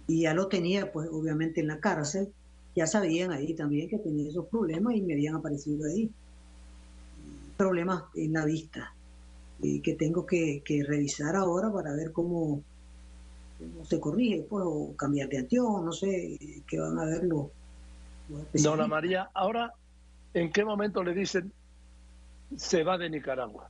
y 0.07 0.23
ya 0.23 0.33
lo 0.33 0.49
tenía, 0.49 0.91
pues 0.91 1.07
obviamente 1.09 1.61
en 1.61 1.67
la 1.67 1.79
cárcel, 1.79 2.33
ya 2.75 2.85
sabían 2.85 3.31
ahí 3.31 3.53
también 3.53 3.87
que 3.87 3.97
tenía 3.97 4.27
esos 4.27 4.47
problemas 4.47 4.93
y 4.93 5.01
me 5.03 5.13
habían 5.13 5.35
aparecido 5.35 5.87
ahí. 5.87 6.11
Problemas 7.55 8.03
en 8.13 8.33
la 8.33 8.43
vista 8.43 8.93
y 9.61 9.81
que 9.81 9.95
tengo 9.95 10.25
que, 10.25 10.61
revisar 10.87 11.35
ahora 11.35 11.71
para 11.71 11.93
ver 11.93 12.11
cómo, 12.11 12.63
se 13.83 13.99
corrige, 13.99 14.45
pues, 14.49 14.63
o 14.65 14.95
cambiar 14.95 15.29
de 15.29 15.39
anteojos, 15.39 15.83
no 15.83 15.91
sé 15.91 16.37
qué 16.67 16.79
van 16.79 16.97
a 16.97 17.05
ver 17.05 17.23
los, 17.25 17.47
Dona 18.53 18.87
María, 18.87 19.29
ahora, 19.33 19.73
¿en 20.33 20.51
qué 20.51 20.63
momento 20.63 21.03
le 21.03 21.13
dicen 21.13 21.51
se 22.55 22.83
va 22.83 22.97
de 22.97 23.09
Nicaragua? 23.09 23.69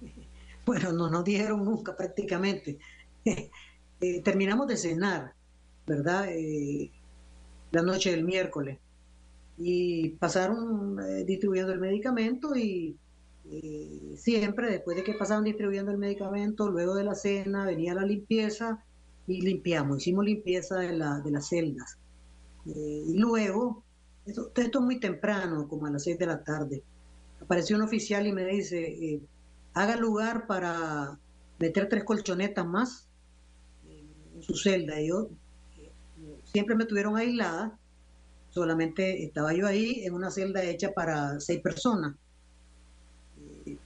Bueno, 0.66 0.90
no 0.90 1.08
nos 1.08 1.22
dijeron 1.22 1.64
nunca 1.64 1.96
prácticamente. 1.96 2.78
Eh, 3.98 4.20
terminamos 4.20 4.66
de 4.66 4.76
cenar, 4.76 5.32
¿verdad? 5.86 6.28
Eh, 6.28 6.90
la 7.70 7.80
noche 7.80 8.10
del 8.10 8.24
miércoles. 8.24 8.78
Y 9.56 10.10
pasaron 10.10 11.00
eh, 11.00 11.24
distribuyendo 11.24 11.72
el 11.72 11.80
medicamento 11.80 12.54
y 12.54 12.94
eh, 13.50 14.14
siempre 14.16 14.70
después 14.70 14.96
de 14.96 15.04
que 15.04 15.14
pasaban 15.14 15.44
distribuyendo 15.44 15.92
el 15.92 15.98
medicamento, 15.98 16.68
luego 16.68 16.94
de 16.94 17.04
la 17.04 17.14
cena 17.14 17.64
venía 17.64 17.94
la 17.94 18.04
limpieza 18.04 18.84
y 19.26 19.40
limpiamos, 19.40 19.98
hicimos 19.98 20.24
limpieza 20.24 20.78
de, 20.78 20.92
la, 20.92 21.20
de 21.20 21.30
las 21.30 21.48
celdas. 21.48 21.98
Eh, 22.66 23.04
y 23.06 23.18
luego, 23.18 23.82
esto, 24.24 24.50
esto 24.54 24.78
es 24.78 24.84
muy 24.84 25.00
temprano, 25.00 25.68
como 25.68 25.86
a 25.86 25.90
las 25.90 26.04
seis 26.04 26.18
de 26.18 26.26
la 26.26 26.42
tarde, 26.42 26.82
apareció 27.40 27.76
un 27.76 27.82
oficial 27.82 28.26
y 28.26 28.32
me 28.32 28.44
dice, 28.44 29.20
haga 29.74 29.96
lugar 29.96 30.46
para 30.46 31.18
meter 31.58 31.88
tres 31.88 32.04
colchonetas 32.04 32.66
más 32.66 33.08
en 34.34 34.42
su 34.42 34.54
celda. 34.54 35.00
Y 35.00 35.08
yo 35.08 35.28
siempre 36.44 36.74
me 36.74 36.86
tuvieron 36.86 37.16
aislada, 37.16 37.78
solamente 38.50 39.22
estaba 39.24 39.52
yo 39.52 39.66
ahí 39.66 40.02
en 40.04 40.14
una 40.14 40.30
celda 40.30 40.64
hecha 40.64 40.92
para 40.92 41.38
seis 41.40 41.60
personas. 41.60 42.16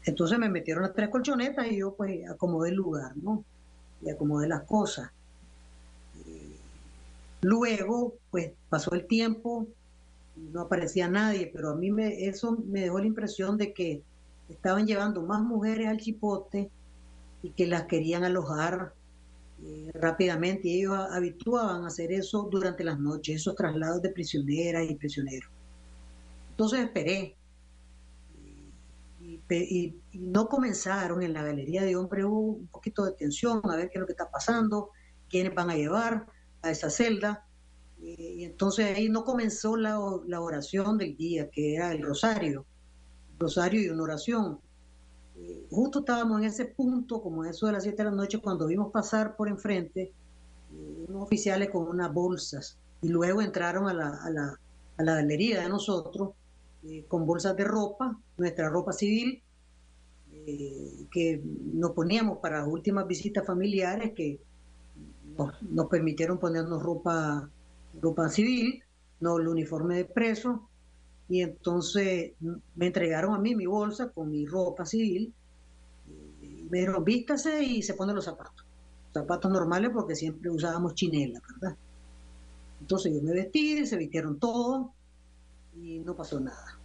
Entonces 0.04 0.38
me 0.38 0.48
metieron 0.48 0.82
las 0.82 0.94
tres 0.94 1.08
colchonetas 1.08 1.66
y 1.70 1.78
yo 1.78 1.94
pues 1.94 2.28
acomodé 2.28 2.70
el 2.70 2.76
lugar, 2.76 3.16
¿no? 3.16 3.44
Y 4.02 4.10
acomodé 4.10 4.48
las 4.48 4.62
cosas. 4.62 5.10
Luego, 7.42 8.14
pues 8.30 8.52
pasó 8.68 8.92
el 8.94 9.06
tiempo, 9.06 9.66
no 10.36 10.62
aparecía 10.62 11.08
nadie, 11.08 11.50
pero 11.52 11.70
a 11.70 11.74
mí 11.74 11.90
me, 11.90 12.26
eso 12.26 12.58
me 12.66 12.82
dejó 12.82 12.98
la 12.98 13.06
impresión 13.06 13.56
de 13.56 13.72
que 13.72 14.02
estaban 14.48 14.86
llevando 14.86 15.22
más 15.22 15.42
mujeres 15.42 15.88
al 15.88 15.98
chipote 15.98 16.70
y 17.42 17.50
que 17.50 17.66
las 17.66 17.84
querían 17.84 18.24
alojar 18.24 18.92
eh, 19.62 19.90
rápidamente 19.94 20.68
y 20.68 20.80
ellos 20.80 20.98
habituaban 21.10 21.84
a 21.84 21.88
hacer 21.88 22.12
eso 22.12 22.48
durante 22.50 22.84
las 22.84 22.98
noches, 22.98 23.36
esos 23.36 23.54
traslados 23.54 24.02
de 24.02 24.10
prisioneras 24.10 24.88
y 24.88 24.94
prisioneros. 24.94 25.50
Entonces 26.50 26.80
esperé 26.80 27.36
y, 29.48 29.96
no 30.12 30.48
comenzaron 30.48 31.22
en 31.22 31.32
la 31.32 31.42
galería 31.42 31.82
de 31.82 31.96
hombres, 31.96 32.24
hubo 32.24 32.40
un 32.40 32.66
poquito 32.68 33.04
de 33.04 33.12
tensión 33.12 33.60
a 33.64 33.76
ver 33.76 33.90
qué 33.90 33.98
es 33.98 34.00
lo 34.00 34.06
que 34.06 34.12
está 34.12 34.30
pasando, 34.30 34.90
quiénes 35.28 35.54
van 35.54 35.70
a 35.70 35.76
llevar 35.76 36.26
a 36.62 36.70
esa 36.70 36.90
celda. 36.90 37.46
Y 37.98 38.44
entonces 38.44 38.96
ahí 38.96 39.08
no 39.08 39.24
comenzó 39.24 39.76
la, 39.76 39.98
la 40.26 40.40
oración 40.40 40.96
del 40.96 41.16
día, 41.16 41.50
que 41.50 41.74
era 41.74 41.92
el 41.92 42.02
rosario, 42.02 42.64
rosario 43.38 43.82
y 43.82 43.88
una 43.88 44.04
oración 44.04 44.58
justo 45.70 46.00
estábamos 46.00 46.40
en 46.40 46.46
ese 46.46 46.66
punto, 46.66 47.22
como 47.22 47.44
eso 47.44 47.66
de 47.66 47.72
las 47.72 47.82
7 47.84 47.96
de 47.96 48.10
la 48.10 48.16
noche, 48.16 48.38
cuando 48.38 48.66
vimos 48.66 48.90
pasar 48.92 49.36
por 49.36 49.48
enfrente 49.48 50.12
eh, 50.72 51.04
unos 51.08 51.22
oficiales 51.22 51.70
con 51.70 51.86
unas 51.88 52.12
bolsas 52.12 52.78
y 53.02 53.08
luego 53.08 53.40
entraron 53.42 53.88
a 53.88 53.94
la, 53.94 54.08
a 54.22 54.30
la, 54.30 54.60
a 54.98 55.02
la 55.02 55.14
galería 55.14 55.62
de 55.62 55.68
nosotros 55.68 56.30
eh, 56.82 57.04
con 57.06 57.26
bolsas 57.26 57.56
de 57.56 57.64
ropa, 57.64 58.18
nuestra 58.38 58.70
ropa 58.70 58.92
civil, 58.92 59.42
eh, 60.32 61.06
que 61.10 61.42
nos 61.74 61.90
poníamos 61.90 62.38
para 62.38 62.60
las 62.60 62.68
últimas 62.68 63.06
visitas 63.06 63.46
familiares 63.46 64.12
que 64.14 64.40
nos, 65.70 65.88
permitieron 65.88 66.38
ponernos 66.38 66.82
ropa, 66.82 67.50
ropa 68.00 68.30
civil, 68.30 68.82
no 69.20 69.38
el 69.38 69.48
uniforme 69.48 69.96
de 69.96 70.04
preso, 70.06 70.68
y 71.28 71.42
entonces 71.42 72.32
me 72.74 72.86
entregaron 72.86 73.34
a 73.34 73.38
mí 73.38 73.54
mi 73.54 73.66
bolsa 73.66 74.10
con 74.10 74.30
mi 74.30 74.46
ropa 74.46 74.84
civil. 74.84 75.32
Y 76.40 76.66
me 76.70 76.78
dijeron, 76.78 77.04
vístase 77.04 77.62
y 77.62 77.82
se 77.82 77.94
ponen 77.94 78.16
los 78.16 78.24
zapatos. 78.24 78.64
Zapatos 79.12 79.52
normales 79.52 79.90
porque 79.92 80.16
siempre 80.16 80.50
usábamos 80.50 80.94
chinela, 80.94 81.40
¿verdad? 81.46 81.76
Entonces 82.80 83.12
yo 83.14 83.22
me 83.22 83.32
vestí, 83.32 83.86
se 83.86 83.96
vistieron 83.96 84.40
todos 84.40 84.88
y 85.74 86.00
no 86.00 86.14
pasó 86.16 86.40
nada. 86.40 86.78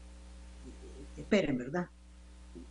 Esperen, 1.15 1.57
¿verdad? 1.57 1.87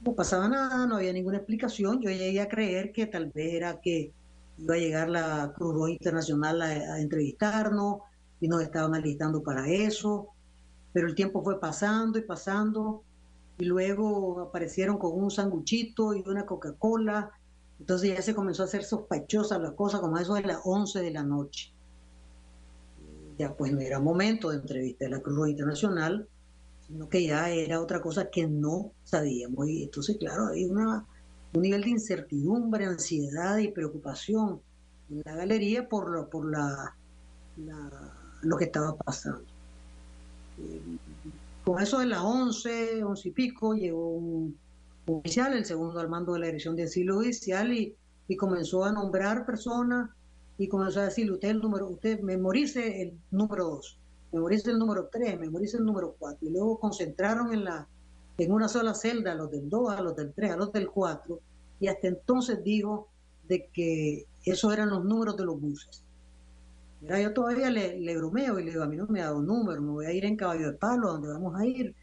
No 0.01 0.15
pasaba 0.15 0.49
nada, 0.49 0.87
no 0.87 0.97
había 0.97 1.13
ninguna 1.13 1.39
explicación. 1.39 2.01
Yo 2.01 2.11
llegué 2.11 2.41
a 2.41 2.49
creer 2.49 2.93
que 2.93 3.07
tal 3.07 3.31
vez 3.31 3.55
era 3.55 3.81
que 3.81 4.13
iba 4.59 4.75
a 4.75 4.79
llegar 4.79 5.09
la 5.11 5.53
Cruz 5.55 5.75
Roja 5.75 5.91
Internacional 5.91 6.63
a, 6.63 6.67
a 6.67 7.01
entrevistarnos 7.01 8.03
y 8.41 8.49
nos 8.49 8.63
estaban 8.63 8.95
alistando 8.95 9.43
para 9.43 9.69
eso 9.69 10.35
pero 10.95 11.09
el 11.09 11.17
tiempo 11.17 11.43
fue 11.43 11.59
pasando 11.59 12.21
y 12.21 12.23
pasando 12.23 13.03
y 13.59 13.65
luego 13.65 14.41
aparecieron 14.41 14.97
con 14.97 15.21
un 15.21 15.29
sanguchito 15.29 16.15
y 16.15 16.23
una 16.25 16.47
Coca-Cola. 16.47 17.33
Entonces 17.81 18.15
ya 18.15 18.23
se 18.23 18.33
comenzó 18.33 18.63
a 18.63 18.67
hacer 18.67 18.85
sospechosa 18.85 19.59
la 19.59 19.75
cosa, 19.75 20.01
como 20.01 20.19
eso 20.19 20.35
de 20.35 20.43
las 20.43 20.61
11 20.63 21.01
de 21.01 21.11
la 21.11 21.25
noche. 21.25 21.74
Ya 23.39 23.55
pues 23.55 23.73
no 23.73 23.81
era 23.81 24.01
momento 24.01 24.51
de 24.51 24.57
entrevista 24.57 25.05
de 25.05 25.11
la 25.11 25.21
Cruz 25.21 25.37
Roja 25.37 25.51
Internacional, 25.51 26.29
sino 26.87 27.09
que 27.09 27.27
ya 27.27 27.51
era 27.51 27.81
otra 27.81 28.01
cosa 28.01 28.31
que 28.31 28.47
no 28.47 28.93
sabíamos. 29.05 29.69
Y 29.69 29.85
entonces, 29.85 30.17
claro, 30.19 30.49
hay 30.49 30.65
una, 30.65 31.05
un 31.53 31.63
nivel 31.63 31.83
de 31.83 31.91
incertidumbre, 31.91 32.87
ansiedad 32.87 33.59
y 33.59 33.69
preocupación 33.69 34.61
en 35.11 35.23
la 35.25 35.35
galería 35.35 35.89
por, 35.89 36.11
lo, 36.11 36.29
por 36.29 36.51
la, 36.51 36.95
lo 38.43 38.57
que 38.57 38.65
estaba 38.65 38.97
pasando 38.97 39.45
con 41.65 41.83
eso 41.83 41.99
de 41.99 42.07
las 42.07 42.21
11, 42.21 43.03
11 43.03 43.29
y 43.29 43.33
pico, 43.33 43.75
llegó 43.75 44.11
un 44.11 44.57
oficial, 45.07 45.55
el 45.55 45.65
segundo 45.65 46.01
al 46.01 46.09
mando 46.09 46.35
de 46.35 46.41
la 46.41 46.47
dirección 46.47 46.77
de 46.77 46.85
asilo 46.85 47.17
judicial, 47.17 47.73
y 47.73 48.37
comenzó 48.37 48.85
a 48.85 48.93
nombrar 48.93 49.47
personas 49.47 50.11
y 50.57 50.69
comenzó 50.69 51.01
a 51.01 51.05
decir, 51.05 51.31
usted 51.31 51.49
el 51.49 51.61
número, 51.61 51.89
usted 51.89 52.21
memorice 52.21 53.03
el 53.03 53.19
número 53.31 53.65
2, 53.65 53.99
memorice 54.33 54.71
el 54.71 54.79
número 54.79 55.09
3, 55.11 55.39
memorice 55.41 55.79
el 55.79 55.85
número 55.85 56.15
4. 56.19 56.49
Y 56.49 56.53
luego 56.53 56.79
concentraron 56.79 57.53
en, 57.53 57.65
la, 57.65 57.89
en 58.39 58.53
una 58.53 58.69
sola 58.69 58.95
celda 58.95 59.33
a 59.33 59.35
los 59.35 59.51
del 59.51 59.69
2, 59.69 59.91
a 59.93 60.01
los 60.01 60.15
del 60.15 60.33
3, 60.33 60.53
a 60.53 60.57
los 60.57 60.73
del 60.73 60.89
4. 60.89 61.41
Y 61.81 61.89
hasta 61.89 62.07
entonces 62.07 62.63
digo 62.63 63.09
de 63.49 63.69
que 63.73 64.27
esos 64.45 64.73
eran 64.73 64.91
los 64.91 65.05
números 65.05 65.37
de 65.37 65.45
los 65.45 65.61
buses. 65.61 66.05
yo 67.03 67.33
todavía 67.33 67.71
le, 67.71 68.17
bromeo 68.17 68.59
y 68.59 68.65
le 68.65 68.71
digo, 68.71 68.85
a 68.85 68.89
mí 68.89 68.97
no 68.97 69.07
me 69.09 69.23
ha 69.23 69.27
dado 69.27 69.43
número, 69.43 69.83
me 69.83 69.91
voy 69.91 70.07
a 70.07 70.13
ir 70.13 70.25
en 70.25 70.37
caballo 70.37 70.71
de 70.71 70.79
palo, 70.79 71.13
donde 71.13 71.29
vamos 71.29 71.59
a 71.59 71.67
ir. 71.67 71.95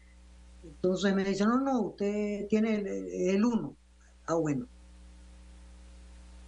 Entonces 0.62 1.14
me 1.14 1.24
dice, 1.24 1.44
no, 1.44 1.58
no, 1.58 1.80
usted 1.80 2.46
tiene 2.48 2.82
el 3.30 3.44
1. 3.44 3.76
Ah, 4.26 4.34
bueno. 4.34 4.66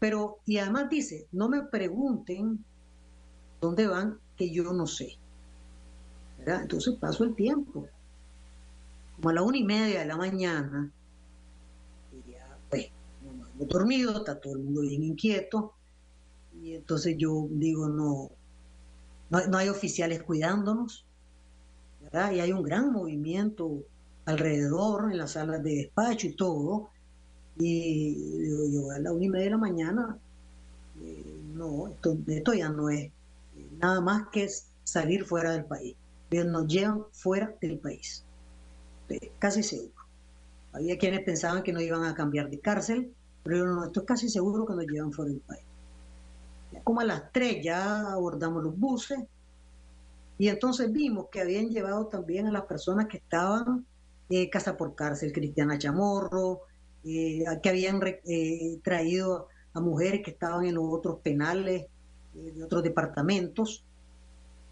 Pero, 0.04 0.40
y 0.44 0.58
además 0.58 0.90
dice, 0.90 1.28
no 1.32 1.48
me 1.48 1.62
pregunten 1.62 2.62
dónde 3.58 3.86
van, 3.86 4.18
que 4.36 4.50
yo 4.50 4.70
no 4.74 4.86
sé. 4.86 5.16
Entonces 6.44 6.96
paso 7.00 7.24
el 7.24 7.34
tiempo. 7.34 7.88
Como 9.16 9.30
a 9.30 9.32
la 9.32 9.40
una 9.40 9.56
y 9.56 9.64
media 9.64 10.00
de 10.00 10.04
la 10.04 10.18
mañana, 10.18 10.92
y 12.12 12.32
ya, 12.32 12.58
pues, 12.68 12.90
no 13.22 13.30
hemos 13.30 13.66
dormido, 13.66 14.18
está 14.18 14.38
todo 14.38 14.52
el 14.52 14.58
mundo 14.58 14.82
bien 14.82 15.04
inquieto. 15.04 15.72
Y 16.62 16.74
entonces 16.74 17.16
yo 17.16 17.48
digo, 17.52 17.88
no, 17.88 18.30
no, 19.30 19.56
hay 19.56 19.70
oficiales 19.70 20.22
cuidándonos, 20.22 21.06
¿verdad? 22.02 22.30
Y 22.30 22.40
hay 22.40 22.52
un 22.52 22.62
gran 22.62 22.92
movimiento 22.92 23.86
alrededor, 24.26 25.10
en 25.10 25.16
las 25.16 25.30
salas 25.30 25.62
de 25.62 25.76
despacho 25.76 26.26
y 26.26 26.36
todo. 26.36 26.90
Y 27.56 28.14
digo 28.14 28.64
yo, 28.68 28.90
a 28.90 28.98
la 28.98 29.12
una 29.12 29.24
y 29.24 29.28
media 29.28 29.44
de 29.44 29.50
la 29.50 29.58
mañana, 29.58 30.18
eh, 31.00 31.40
no, 31.54 31.88
esto, 31.88 32.16
esto 32.26 32.54
ya 32.54 32.68
no 32.68 32.90
es 32.90 33.10
nada 33.78 34.00
más 34.00 34.28
que 34.32 34.48
salir 34.82 35.24
fuera 35.24 35.52
del 35.52 35.64
país. 35.64 35.96
Pero 36.28 36.50
nos 36.50 36.66
llevan 36.66 37.04
fuera 37.12 37.54
del 37.60 37.78
país, 37.78 38.24
casi 39.38 39.62
seguro. 39.62 39.92
Había 40.72 40.98
quienes 40.98 41.20
pensaban 41.24 41.62
que 41.62 41.72
nos 41.72 41.82
iban 41.82 42.02
a 42.04 42.14
cambiar 42.14 42.50
de 42.50 42.58
cárcel, 42.58 43.14
pero 43.44 43.58
yo 43.58 43.66
no, 43.66 43.84
esto 43.84 44.00
es 44.00 44.06
casi 44.06 44.28
seguro 44.28 44.66
que 44.66 44.74
nos 44.74 44.86
llevan 44.86 45.12
fuera 45.12 45.30
del 45.30 45.40
país. 45.40 45.62
Como 46.82 47.00
a 47.00 47.04
las 47.04 47.30
tres 47.30 47.62
ya 47.62 48.12
abordamos 48.12 48.64
los 48.64 48.76
buses 48.76 49.20
y 50.38 50.48
entonces 50.48 50.90
vimos 50.90 51.26
que 51.30 51.40
habían 51.40 51.68
llevado 51.68 52.06
también 52.06 52.46
a 52.46 52.50
las 52.50 52.64
personas 52.64 53.06
que 53.06 53.18
estaban 53.18 53.86
eh, 54.28 54.50
casa 54.50 54.76
por 54.76 54.94
cárcel, 54.94 55.32
Cristiana 55.32 55.78
Chamorro, 55.78 56.62
eh, 57.04 57.44
que 57.62 57.68
habían 57.68 58.00
eh, 58.02 58.80
traído 58.82 59.48
a 59.74 59.80
mujeres 59.80 60.22
que 60.24 60.30
estaban 60.30 60.64
en 60.64 60.74
los 60.74 60.84
otros 60.88 61.20
penales 61.20 61.86
eh, 62.34 62.52
de 62.54 62.64
otros 62.64 62.82
departamentos 62.82 63.84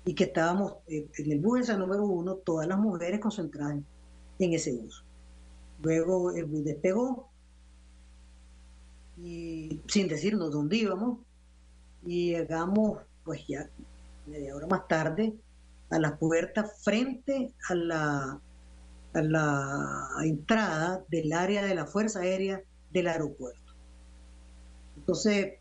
y 0.04 0.14
que 0.14 0.24
estábamos 0.24 0.76
en 0.88 1.30
el 1.30 1.38
bus 1.40 1.68
número 1.76 2.04
uno, 2.04 2.36
todas 2.36 2.66
las 2.66 2.78
mujeres 2.78 3.20
concentradas 3.20 3.78
en 4.38 4.52
ese 4.52 4.72
bus. 4.72 5.04
Luego 5.82 6.32
el 6.32 6.46
bus 6.46 6.64
despegó 6.64 7.28
y 9.18 9.80
sin 9.86 10.08
decirnos 10.08 10.50
dónde 10.50 10.76
íbamos 10.76 11.18
y 12.04 12.30
llegamos 12.30 13.00
pues 13.24 13.46
ya 13.46 13.68
media 14.26 14.56
hora 14.56 14.66
más 14.66 14.88
tarde 14.88 15.34
a 15.90 15.98
la 15.98 16.16
puerta 16.16 16.64
frente 16.64 17.52
a 17.68 17.74
la, 17.74 18.40
la 19.14 20.08
entrada 20.24 21.04
del 21.08 21.32
área 21.32 21.62
de 21.64 21.74
la 21.74 21.86
Fuerza 21.86 22.20
Aérea 22.20 22.62
del 22.90 23.08
aeropuerto. 23.08 23.74
Entonces, 24.96 25.54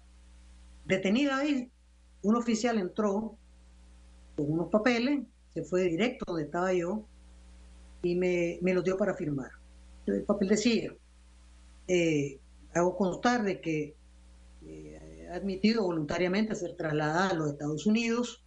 detenida 0.85 1.37
ahí, 1.37 1.69
un 2.21 2.35
oficial 2.35 2.77
entró 2.77 3.37
con 4.35 4.51
unos 4.51 4.69
papeles, 4.69 5.25
se 5.53 5.63
fue 5.63 5.83
directo 5.83 6.25
donde 6.27 6.43
estaba 6.43 6.73
yo 6.73 7.05
y 8.03 8.15
me, 8.15 8.59
me 8.61 8.73
los 8.73 8.83
dio 8.83 8.97
para 8.97 9.13
firmar. 9.15 9.51
El 10.05 10.23
papel 10.23 10.49
decía, 10.49 10.93
eh, 11.87 12.39
hago 12.73 12.95
constar 12.95 13.43
de 13.43 13.59
que 13.59 13.95
eh, 14.65 15.27
he 15.27 15.27
admitido 15.29 15.83
voluntariamente 15.83 16.55
ser 16.55 16.75
trasladada 16.75 17.29
a 17.29 17.33
los 17.33 17.51
Estados 17.51 17.85
Unidos 17.85 18.43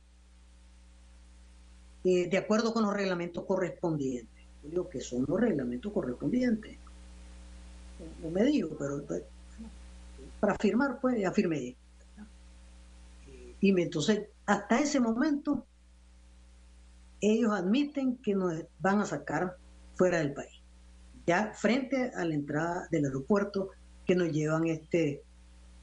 eh, 2.04 2.28
de 2.28 2.36
acuerdo 2.36 2.72
con 2.72 2.84
los 2.84 2.94
reglamentos 2.94 3.44
correspondientes. 3.44 4.33
Digo 4.64 4.88
que 4.88 5.00
son 5.00 5.24
los 5.28 5.40
reglamentos 5.40 5.92
correspondientes. 5.92 6.78
No 8.22 8.30
me 8.30 8.44
digo, 8.44 8.76
pero 8.78 9.02
pues, 9.04 9.22
para 10.40 10.56
firmar, 10.56 11.00
pues 11.00 11.20
ya 11.20 11.32
firmé. 11.32 11.76
Y 13.60 13.80
entonces, 13.80 14.28
hasta 14.46 14.78
ese 14.78 15.00
momento, 15.00 15.64
ellos 17.20 17.52
admiten 17.52 18.16
que 18.18 18.34
nos 18.34 18.52
van 18.80 19.00
a 19.00 19.06
sacar 19.06 19.56
fuera 19.94 20.18
del 20.18 20.34
país. 20.34 20.60
Ya 21.26 21.52
frente 21.54 22.10
a 22.14 22.24
la 22.24 22.34
entrada 22.34 22.88
del 22.90 23.06
aeropuerto, 23.06 23.70
que 24.04 24.14
nos 24.14 24.30
llevan 24.30 24.66
este, 24.66 25.22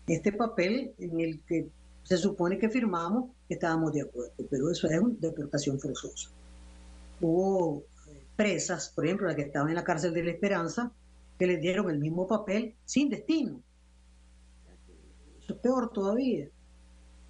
este 0.07 0.31
papel 0.31 0.93
en 0.99 1.19
el 1.19 1.39
que 1.41 1.67
se 2.03 2.17
supone 2.17 2.59
que 2.59 2.69
firmamos 2.69 3.31
que 3.47 3.55
estábamos 3.55 3.93
de 3.93 4.01
acuerdo, 4.01 4.33
pero 4.49 4.69
eso 4.69 4.87
es 4.87 4.99
una 4.99 5.15
deportación 5.19 5.79
forzosa. 5.79 6.29
Hubo 7.19 7.83
presas, 8.41 8.89
por 8.95 9.05
ejemplo, 9.05 9.27
la 9.27 9.35
que 9.35 9.43
estaba 9.43 9.69
en 9.69 9.75
la 9.75 9.83
cárcel 9.83 10.15
de 10.15 10.23
la 10.23 10.31
Esperanza, 10.31 10.91
que 11.37 11.45
les 11.45 11.61
dieron 11.61 11.91
el 11.91 11.99
mismo 11.99 12.27
papel 12.27 12.73
sin 12.85 13.07
destino. 13.07 13.61
Eso 15.39 15.53
es 15.53 15.59
peor 15.59 15.91
todavía. 15.91 16.47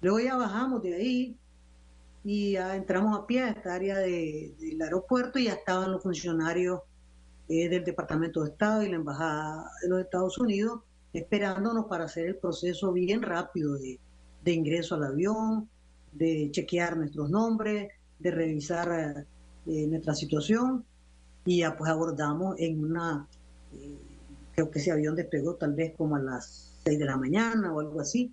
Luego 0.00 0.20
ya 0.20 0.36
bajamos 0.36 0.82
de 0.82 0.94
ahí 0.94 1.36
y 2.24 2.52
ya 2.52 2.76
entramos 2.76 3.18
a 3.18 3.26
pie 3.26 3.42
a 3.42 3.50
esta 3.50 3.74
área 3.74 3.98
del 3.98 4.80
aeropuerto 4.80 5.38
y 5.38 5.44
ya 5.44 5.52
estaban 5.52 5.92
los 5.92 6.02
funcionarios 6.02 6.80
eh, 7.46 7.68
del 7.68 7.84
Departamento 7.84 8.42
de 8.42 8.50
Estado 8.50 8.82
y 8.82 8.88
la 8.88 8.96
Embajada 8.96 9.70
de 9.82 9.88
los 9.90 10.00
Estados 10.00 10.38
Unidos 10.38 10.80
esperándonos 11.12 11.86
para 11.86 12.04
hacer 12.04 12.26
el 12.26 12.36
proceso 12.36 12.90
bien 12.90 13.20
rápido 13.20 13.74
de, 13.76 13.98
ingreso 14.50 14.94
al 14.94 15.04
avión, 15.04 15.68
de 16.10 16.48
chequear 16.52 16.96
nuestros 16.96 17.28
nombres, 17.28 17.92
de 18.18 18.30
revisar 18.30 19.26
eh, 19.66 19.86
nuestra 19.88 20.14
situación 20.14 20.86
y 21.44 21.58
ya 21.58 21.76
pues 21.76 21.90
abordamos 21.90 22.56
en 22.58 22.84
una, 22.84 23.26
eh, 23.74 23.98
creo 24.52 24.70
que 24.70 24.78
ese 24.78 24.92
avión 24.92 25.16
despegó 25.16 25.56
tal 25.56 25.74
vez 25.74 25.94
como 25.96 26.16
a 26.16 26.20
las 26.20 26.80
6 26.84 26.98
de 26.98 27.04
la 27.04 27.16
mañana 27.16 27.72
o 27.72 27.80
algo 27.80 28.00
así, 28.00 28.32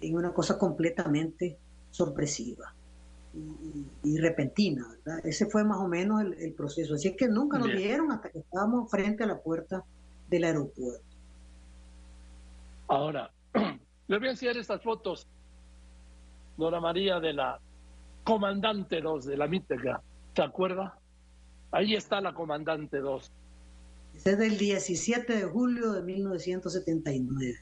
en 0.00 0.16
una 0.16 0.32
cosa 0.32 0.58
completamente 0.58 1.58
sorpresiva 1.90 2.74
y, 4.02 4.18
repentina, 4.18 4.86
¿verdad? 4.88 5.24
Ese 5.24 5.46
fue 5.46 5.64
más 5.64 5.78
o 5.78 5.88
menos 5.88 6.22
el, 6.22 6.52
proceso. 6.54 6.94
Así 6.94 7.08
es 7.08 7.16
que 7.16 7.28
nunca 7.28 7.58
nos 7.58 7.68
dieron 7.68 8.12
hasta 8.12 8.30
que 8.30 8.40
estábamos 8.40 8.90
frente 8.90 9.24
a 9.24 9.26
la 9.26 9.38
puerta 9.38 9.84
del 10.28 10.44
aeropuerto. 10.44 11.04
Ahora, 12.88 13.30
les 14.08 14.18
voy 14.18 14.28
a 14.28 14.30
enseñar 14.32 14.56
estas 14.56 14.82
fotos, 14.82 15.26
Dora 16.56 16.80
María, 16.80 17.20
de 17.20 17.32
la 17.32 17.58
comandante 18.24 19.00
2 19.00 19.24
de 19.24 19.36
la 19.36 19.46
Mítica. 19.46 20.02
¿Se 20.34 20.42
acuerda? 20.42 20.98
Ahí 21.72 21.94
está 21.94 22.20
la 22.20 22.34
comandante 22.34 22.98
2. 22.98 23.32
Es 24.24 24.38
del 24.38 24.58
17 24.58 25.36
de 25.36 25.44
julio 25.44 25.92
de 25.92 26.02
1979. 26.02 27.58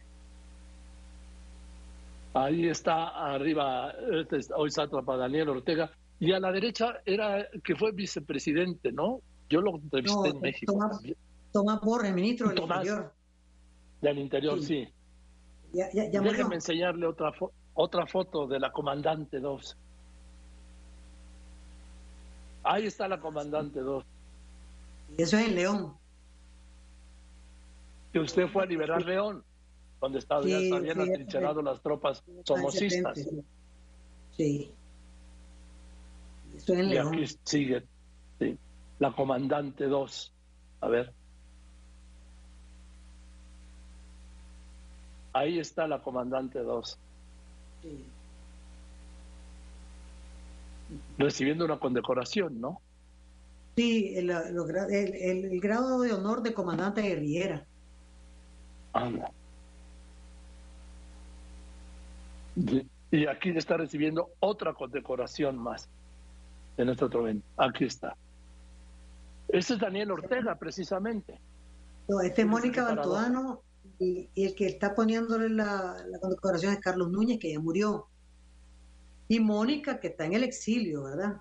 Ahí 2.34 2.68
está 2.68 3.08
arriba, 3.32 3.92
este 4.12 4.40
hoy 4.54 4.68
está 4.68 4.86
para 4.88 5.18
Daniel 5.18 5.50
Ortega. 5.50 5.90
Y 6.18 6.32
a 6.32 6.40
la 6.40 6.52
derecha 6.52 7.00
era 7.06 7.48
que 7.64 7.74
fue 7.76 7.92
vicepresidente, 7.92 8.92
¿no? 8.92 9.20
Yo 9.48 9.60
lo 9.60 9.76
entrevisté 9.76 10.28
en 10.28 10.40
México. 10.40 10.72
Tomás, 10.72 11.02
Tomás 11.52 11.80
Borges, 11.80 12.12
ministro 12.12 12.50
del 12.50 12.58
Interior. 12.58 13.12
Del 14.02 14.18
Interior, 14.18 14.62
sí. 14.62 14.88
Déjenme 15.72 16.56
enseñarle 16.56 17.06
otra, 17.06 17.32
otra 17.74 18.06
foto 18.06 18.46
de 18.46 18.60
la 18.60 18.70
comandante 18.70 19.40
2. 19.40 19.76
Ahí 22.62 22.86
está 22.86 23.08
la 23.08 23.20
comandante 23.20 23.80
2. 23.80 24.04
Y 25.18 25.22
eso 25.22 25.38
es 25.38 25.48
en 25.48 25.54
León. 25.54 25.94
Que 28.12 28.20
usted 28.20 28.48
fue 28.48 28.64
a 28.64 28.66
liberar 28.66 29.02
León 29.02 29.44
donde 30.00 30.18
estaban 30.18 30.44
sí, 30.44 30.72
habían 30.72 31.00
atrincherado 31.00 31.62
las 31.62 31.80
tropas 31.82 32.24
somosistas. 32.44 33.28
Sí. 34.36 34.72
y 36.66 36.96
aquí 36.96 37.26
sigue 37.44 37.84
la 38.98 39.12
comandante 39.12 39.86
2. 39.86 40.32
A 40.80 40.88
ver. 40.88 41.12
Ahí 45.32 45.58
está 45.58 45.86
la 45.86 46.02
comandante 46.02 46.58
2. 46.58 46.98
Sí. 47.82 48.04
Recibiendo 51.18 51.64
una 51.64 51.78
condecoración, 51.78 52.60
¿no? 52.60 52.80
Sí, 53.76 54.14
el, 54.16 54.30
el, 54.30 55.60
grado 55.60 56.00
de 56.00 56.12
honor 56.12 56.42
de 56.42 56.52
comandante 56.52 57.02
guerrillera. 57.02 57.64
Anda. 58.92 59.30
Y 63.10 63.26
aquí 63.26 63.50
está 63.50 63.76
recibiendo 63.76 64.30
otra 64.40 64.74
condecoración 64.74 65.56
más. 65.58 65.88
en 66.76 66.88
este 66.88 67.04
otro 67.04 67.22
evento. 67.22 67.46
Aquí 67.56 67.84
está. 67.84 68.16
Ese 69.48 69.74
es 69.74 69.80
Daniel 69.80 70.12
Ortega, 70.12 70.54
precisamente. 70.56 71.40
No, 72.08 72.20
este 72.20 72.42
es 72.42 72.48
Mónica 72.48 72.84
Baltodano 72.84 73.62
y, 73.98 74.28
el 74.34 74.54
que 74.54 74.66
está 74.66 74.94
poniéndole 74.94 75.48
la, 75.48 75.96
la 76.08 76.18
condecoración 76.18 76.72
es 76.72 76.80
Carlos 76.80 77.10
Núñez, 77.10 77.38
que 77.38 77.52
ya 77.52 77.60
murió. 77.60 78.06
Y 79.30 79.38
Mónica, 79.38 80.00
que 80.00 80.08
está 80.08 80.26
en 80.26 80.32
el 80.32 80.42
exilio, 80.42 81.04
¿verdad? 81.04 81.36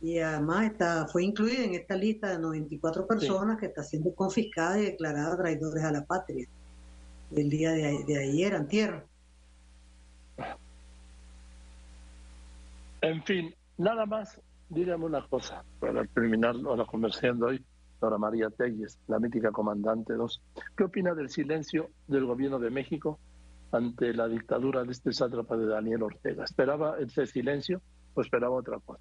Y 0.00 0.20
además 0.20 0.66
está, 0.66 1.08
fue 1.08 1.24
incluida 1.24 1.64
en 1.64 1.74
esta 1.74 1.96
lista 1.96 2.30
de 2.30 2.38
94 2.38 3.08
personas 3.08 3.58
que 3.58 3.66
está 3.66 3.82
siendo 3.82 4.14
confiscada 4.14 4.78
y 4.78 4.84
declarada 4.84 5.36
traidores 5.36 5.82
a 5.82 5.90
la 5.90 6.04
patria 6.04 6.46
el 7.34 7.50
día 7.50 7.72
de, 7.72 8.04
de 8.06 8.22
ayer, 8.22 8.54
antier. 8.54 9.04
En 13.00 13.20
fin, 13.24 13.52
nada 13.78 14.06
más, 14.06 14.40
dígame 14.68 15.04
una 15.04 15.26
cosa 15.26 15.64
para 15.80 16.04
terminar 16.04 16.54
la 16.54 16.86
conversación 16.86 17.40
de 17.40 17.44
hoy. 17.44 17.64
Dora 18.00 18.16
María 18.16 18.48
Telles, 18.48 18.96
la 19.08 19.18
mítica 19.18 19.50
comandante 19.50 20.12
2. 20.12 20.40
¿Qué 20.76 20.84
opina 20.84 21.16
del 21.16 21.30
silencio 21.30 21.90
del 22.06 22.26
gobierno 22.26 22.60
de 22.60 22.70
México 22.70 23.18
ante 23.72 24.14
la 24.14 24.28
dictadura 24.28 24.84
de 24.84 24.92
este 24.92 25.12
sátrapa 25.12 25.56
de 25.56 25.66
Daniel 25.66 26.02
Ortega? 26.02 26.44
¿Esperaba 26.44 26.98
ese 26.98 27.26
silencio 27.26 27.80
o 28.14 28.20
esperaba 28.20 28.56
otra 28.56 28.78
cosa? 28.78 29.00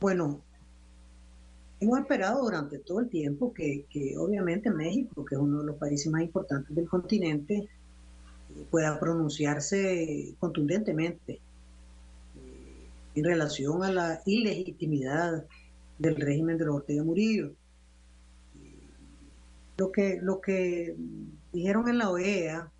Bueno, 0.00 0.40
hemos 1.80 1.98
esperado 1.98 2.42
durante 2.42 2.78
todo 2.78 3.00
el 3.00 3.08
tiempo 3.08 3.52
que, 3.52 3.84
que 3.90 4.16
obviamente 4.16 4.70
México, 4.70 5.24
que 5.24 5.34
es 5.34 5.40
uno 5.40 5.60
de 5.60 5.66
los 5.66 5.76
países 5.76 6.10
más 6.10 6.22
importantes 6.22 6.74
del 6.74 6.88
continente, 6.88 7.68
pueda 8.70 8.98
pronunciarse 8.98 10.34
contundentemente 10.38 11.40
eh, 12.36 12.88
en 13.14 13.24
relación 13.24 13.82
a 13.84 13.92
la 13.92 14.20
ilegitimidad 14.26 15.44
del 15.98 16.16
régimen 16.16 16.58
de 16.58 16.64
los 16.64 16.76
Ortega 16.76 17.04
Murillo. 17.04 17.52
Lo 19.76 19.92
que, 19.92 20.18
lo 20.20 20.40
que 20.40 20.96
dijeron 21.52 21.88
en 21.88 21.98
la 21.98 22.10
OEA, 22.10 22.70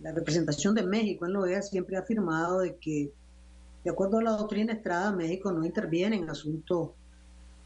la 0.00 0.12
representación 0.12 0.74
de 0.74 0.82
México 0.82 1.26
en 1.26 1.32
la 1.32 1.40
OEA 1.40 1.62
siempre 1.62 1.96
ha 1.96 2.00
afirmado 2.00 2.60
de 2.60 2.76
que, 2.76 3.12
de 3.84 3.90
acuerdo 3.90 4.18
a 4.18 4.22
la 4.22 4.32
doctrina 4.32 4.72
Estrada, 4.72 5.12
México 5.12 5.52
no 5.52 5.64
interviene 5.64 6.16
en 6.16 6.28
asuntos 6.28 6.90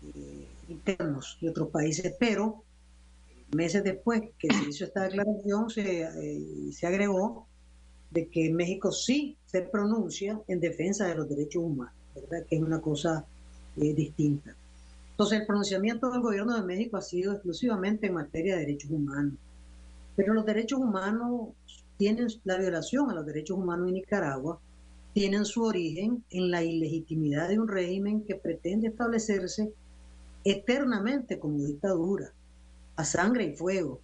eh, 0.02 0.46
internos 0.68 1.38
de 1.40 1.50
otros 1.50 1.68
países, 1.70 2.14
pero 2.18 2.62
meses 3.52 3.82
después 3.82 4.22
que 4.38 4.48
se 4.52 4.68
hizo 4.68 4.84
esta 4.84 5.04
declaración, 5.04 5.70
se, 5.70 6.02
eh, 6.02 6.72
se 6.72 6.86
agregó 6.86 7.46
de 8.10 8.28
que 8.28 8.52
México 8.52 8.92
sí 8.92 9.36
se 9.46 9.62
pronuncia 9.62 10.40
en 10.48 10.60
defensa 10.60 11.06
de 11.06 11.14
los 11.14 11.28
derechos 11.28 11.62
humanos, 11.62 11.94
¿verdad? 12.14 12.46
que 12.48 12.56
es 12.56 12.62
una 12.62 12.80
cosa 12.80 13.24
eh, 13.76 13.94
distinta. 13.94 14.54
Entonces, 15.10 15.40
el 15.40 15.46
pronunciamiento 15.46 16.10
del 16.10 16.20
gobierno 16.20 16.54
de 16.54 16.62
México 16.62 16.96
ha 16.96 17.02
sido 17.02 17.32
exclusivamente 17.32 18.06
en 18.06 18.14
materia 18.14 18.54
de 18.54 18.60
derechos 18.60 18.90
humanos. 18.90 19.34
Pero 20.14 20.32
los 20.32 20.46
derechos 20.46 20.78
humanos 20.78 21.48
tienen 21.98 22.28
la 22.44 22.56
violación 22.56 23.10
a 23.10 23.14
los 23.14 23.26
derechos 23.26 23.58
humanos 23.58 23.88
en 23.88 23.94
Nicaragua, 23.94 24.60
tienen 25.12 25.44
su 25.44 25.64
origen 25.64 26.24
en 26.30 26.50
la 26.50 26.62
ilegitimidad 26.62 27.48
de 27.48 27.58
un 27.58 27.66
régimen 27.66 28.24
que 28.24 28.36
pretende 28.36 28.86
establecerse 28.86 29.72
eternamente 30.44 31.40
como 31.40 31.58
dictadura, 31.58 32.32
a 32.94 33.04
sangre 33.04 33.46
y 33.46 33.56
fuego. 33.56 34.00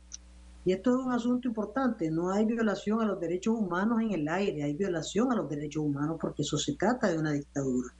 Y 0.65 0.73
esto 0.73 0.91
es 0.91 1.07
un 1.07 1.13
asunto 1.13 1.47
importante, 1.47 2.11
no 2.11 2.31
hay 2.31 2.45
violación 2.47 3.01
a 3.01 3.07
los 3.07 3.21
derechos 3.21 3.55
humanos 3.57 4.03
en 4.03 4.11
el 4.11 4.29
aire, 4.29 4.65
hay 4.65 4.75
violación 4.75 5.31
a 5.31 5.37
los 5.37 5.49
derechos 5.49 5.85
humanos 5.85 6.17
porque 6.21 6.43
eso 6.43 6.59
se 6.59 6.75
trata 6.75 7.13
de 7.13 7.19
una 7.19 7.33
dictadura. 7.33 7.95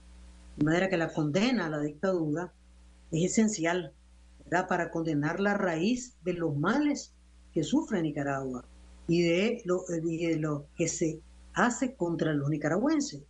De 0.57 0.65
manera 0.65 0.89
que 0.89 0.97
la 0.97 1.13
condena 1.13 1.67
a 1.67 1.69
la 1.69 1.79
dictadura 1.79 2.51
es 3.11 3.31
esencial 3.31 3.93
para 4.49 4.91
condenar 4.91 5.39
la 5.39 5.53
raíz 5.53 6.15
de 6.23 6.33
los 6.33 6.57
males 6.57 7.13
que 7.53 7.63
sufre 7.63 8.01
Nicaragua 8.01 8.65
y 9.07 9.21
de, 9.23 9.61
lo, 9.65 9.83
de 9.87 10.37
lo 10.37 10.65
que 10.75 10.87
se 10.87 11.21
hace 11.53 11.95
contra 11.95 12.33
los 12.33 12.49
nicaragüenses 12.49 13.21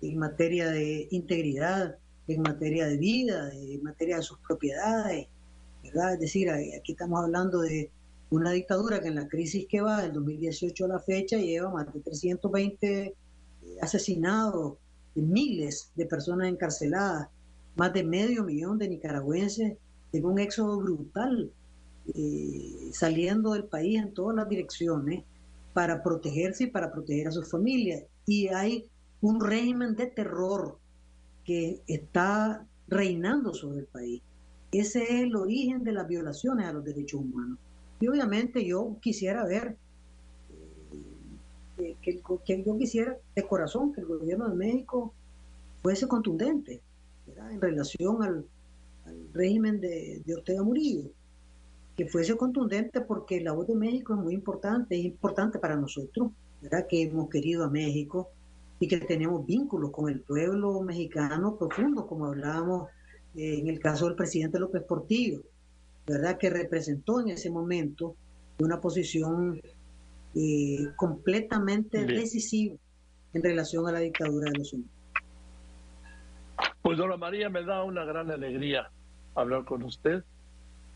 en 0.00 0.18
materia 0.18 0.70
de 0.70 1.08
integridad, 1.10 1.96
en 2.28 2.42
materia 2.42 2.86
de 2.86 2.96
vida, 2.96 3.50
en 3.52 3.82
materia 3.82 4.16
de 4.16 4.22
sus 4.22 4.38
propiedades. 4.40 5.26
¿verdad? 5.82 6.14
Es 6.14 6.20
decir, 6.20 6.50
aquí 6.50 6.92
estamos 6.92 7.24
hablando 7.24 7.60
de 7.60 7.90
una 8.30 8.52
dictadura 8.52 9.00
que 9.00 9.08
en 9.08 9.14
la 9.14 9.28
crisis 9.28 9.66
que 9.68 9.80
va 9.80 10.02
del 10.02 10.12
2018 10.12 10.84
a 10.84 10.88
la 10.88 10.98
fecha 10.98 11.38
lleva 11.38 11.70
más 11.70 11.92
de 11.92 12.00
320 12.00 13.14
asesinados, 13.80 14.76
miles 15.14 15.90
de 15.94 16.06
personas 16.06 16.48
encarceladas, 16.48 17.28
más 17.76 17.92
de 17.92 18.04
medio 18.04 18.44
millón 18.44 18.78
de 18.78 18.88
nicaragüenses 18.88 19.76
en 20.12 20.24
un 20.24 20.38
éxodo 20.38 20.78
brutal, 20.78 21.50
eh, 22.14 22.90
saliendo 22.92 23.52
del 23.52 23.64
país 23.64 23.98
en 23.98 24.12
todas 24.12 24.36
las 24.36 24.48
direcciones 24.48 25.24
para 25.72 26.02
protegerse 26.02 26.64
y 26.64 26.70
para 26.70 26.92
proteger 26.92 27.28
a 27.28 27.32
sus 27.32 27.50
familias. 27.50 28.02
Y 28.26 28.48
hay 28.48 28.86
un 29.20 29.40
régimen 29.40 29.96
de 29.96 30.06
terror 30.06 30.78
que 31.44 31.82
está 31.86 32.66
reinando 32.88 33.54
sobre 33.54 33.80
el 33.80 33.86
país. 33.86 34.22
Ese 34.72 35.02
es 35.02 35.22
el 35.22 35.36
origen 35.36 35.84
de 35.84 35.92
las 35.92 36.06
violaciones 36.06 36.66
a 36.66 36.72
los 36.72 36.84
derechos 36.84 37.20
humanos. 37.20 37.58
Y 38.00 38.08
obviamente 38.08 38.64
yo 38.64 38.96
quisiera 39.00 39.44
ver, 39.44 39.76
eh, 41.78 41.96
que, 42.02 42.20
que, 42.44 42.64
yo 42.64 42.76
quisiera 42.76 43.16
de 43.34 43.42
corazón 43.46 43.92
que 43.92 44.00
el 44.00 44.06
gobierno 44.06 44.48
de 44.48 44.56
México 44.56 45.14
fuese 45.82 46.06
contundente, 46.06 46.80
en 47.50 47.60
relación 47.60 48.22
al, 48.22 48.44
régimen 49.32 49.80
de, 49.80 50.22
Ortega 50.36 50.62
Murillo, 50.62 51.10
que 51.98 52.06
fuese 52.06 52.36
contundente 52.36 53.00
porque 53.00 53.40
la 53.40 53.50
voz 53.50 53.66
de 53.66 53.74
México 53.74 54.14
es 54.14 54.20
muy 54.20 54.32
importante, 54.32 54.96
es 54.96 55.04
importante 55.04 55.58
para 55.58 55.74
nosotros, 55.74 56.30
¿verdad? 56.62 56.86
que 56.88 57.02
hemos 57.02 57.28
querido 57.28 57.64
a 57.64 57.70
México 57.70 58.30
y 58.78 58.86
que 58.86 58.98
tenemos 58.98 59.44
vínculos 59.44 59.90
con 59.90 60.08
el 60.08 60.20
pueblo 60.20 60.80
mexicano 60.80 61.56
profundo, 61.56 62.06
como 62.06 62.26
hablábamos 62.26 62.88
eh, 63.34 63.58
en 63.58 63.66
el 63.66 63.80
caso 63.80 64.06
del 64.06 64.14
presidente 64.14 64.60
López 64.60 64.84
Portillo, 64.84 65.42
¿verdad? 66.06 66.38
que 66.38 66.50
representó 66.50 67.20
en 67.20 67.30
ese 67.30 67.50
momento 67.50 68.14
una 68.60 68.80
posición 68.80 69.60
eh, 70.36 70.86
completamente 70.94 72.06
decisiva 72.06 72.76
en 73.32 73.42
relación 73.42 73.88
a 73.88 73.92
la 73.92 73.98
dictadura 73.98 74.52
de 74.52 74.58
los 74.58 74.72
hombres. 74.72 74.92
Pues 76.80 76.96
Dora 76.96 77.16
María, 77.16 77.50
me 77.50 77.64
da 77.64 77.82
una 77.82 78.04
gran 78.04 78.30
alegría 78.30 78.88
hablar 79.34 79.64
con 79.64 79.82
usted. 79.82 80.22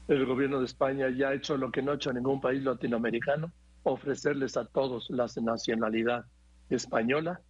El 0.09 0.27
gobierno 0.27 0.59
de 0.59 0.67
España 0.67 1.09
ya 1.11 1.29
ha 1.29 1.35
hecho 1.35 1.57
lo 1.57 1.71
que 1.71 1.83
no 1.83 1.93
ha 1.93 1.95
hecho 1.95 2.13
ningún 2.13 2.41
país 2.41 2.63
latinoamericano, 2.63 3.53
ofrecerles 3.85 4.57
a 4.57 4.65
todos 4.65 5.09
la 5.11 5.27
nacionalidad 5.41 6.25
española. 6.71 7.41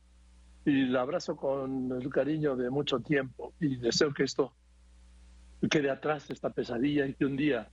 Y 0.65 0.85
la 0.85 1.01
abrazo 1.01 1.35
con 1.37 1.91
el 1.91 2.09
cariño 2.11 2.55
de 2.55 2.71
mucho 2.71 3.01
tiempo 3.01 3.53
y 3.59 3.77
deseo 3.77 4.13
que 4.15 4.25
esto 4.25 4.53
quede 5.69 5.91
atrás, 5.91 6.31
esta 6.31 6.51
pesadilla, 6.51 7.07
y 7.07 7.15
que 7.15 7.25
un 7.25 7.37
día 7.37 7.69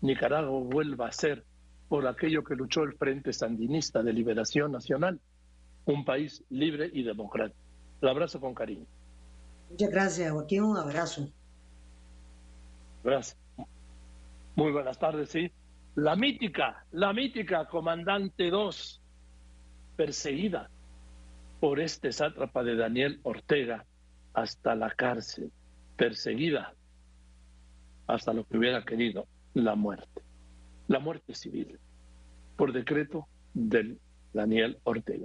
Nicaragua 0.00 0.60
vuelva 0.60 1.08
a 1.08 1.12
ser, 1.12 1.44
por 1.88 2.06
aquello 2.06 2.42
que 2.42 2.56
luchó 2.56 2.82
el 2.82 2.94
Frente 2.94 3.32
Sandinista 3.32 4.02
de 4.02 4.12
Liberación 4.12 4.72
Nacional, 4.72 5.20
un 5.84 6.04
país 6.04 6.42
libre 6.50 6.90
y 6.92 7.02
democrático. 7.02 7.58
La 8.00 8.10
abrazo 8.10 8.40
con 8.40 8.54
cariño. 8.54 8.86
Muchas 9.70 9.90
gracias, 9.90 10.32
Joaquín. 10.32 10.62
Un 10.62 10.76
abrazo. 10.76 11.30
Gracias. 13.02 13.43
Muy 14.56 14.70
buenas 14.70 14.98
tardes, 14.98 15.30
sí. 15.30 15.50
La 15.96 16.14
mítica, 16.14 16.84
la 16.92 17.12
mítica 17.12 17.66
comandante 17.66 18.50
2, 18.50 19.02
perseguida 19.96 20.70
por 21.60 21.80
este 21.80 22.12
sátrapa 22.12 22.62
de 22.62 22.76
Daniel 22.76 23.20
Ortega 23.24 23.84
hasta 24.32 24.74
la 24.76 24.90
cárcel, 24.90 25.50
perseguida 25.96 26.74
hasta 28.06 28.32
lo 28.32 28.44
que 28.44 28.58
hubiera 28.58 28.84
querido, 28.84 29.26
la 29.54 29.74
muerte. 29.74 30.22
La 30.86 31.00
muerte 31.00 31.34
civil, 31.34 31.78
por 32.56 32.72
decreto 32.72 33.26
del 33.54 33.98
Daniel 34.32 34.78
Ortega. 34.84 35.22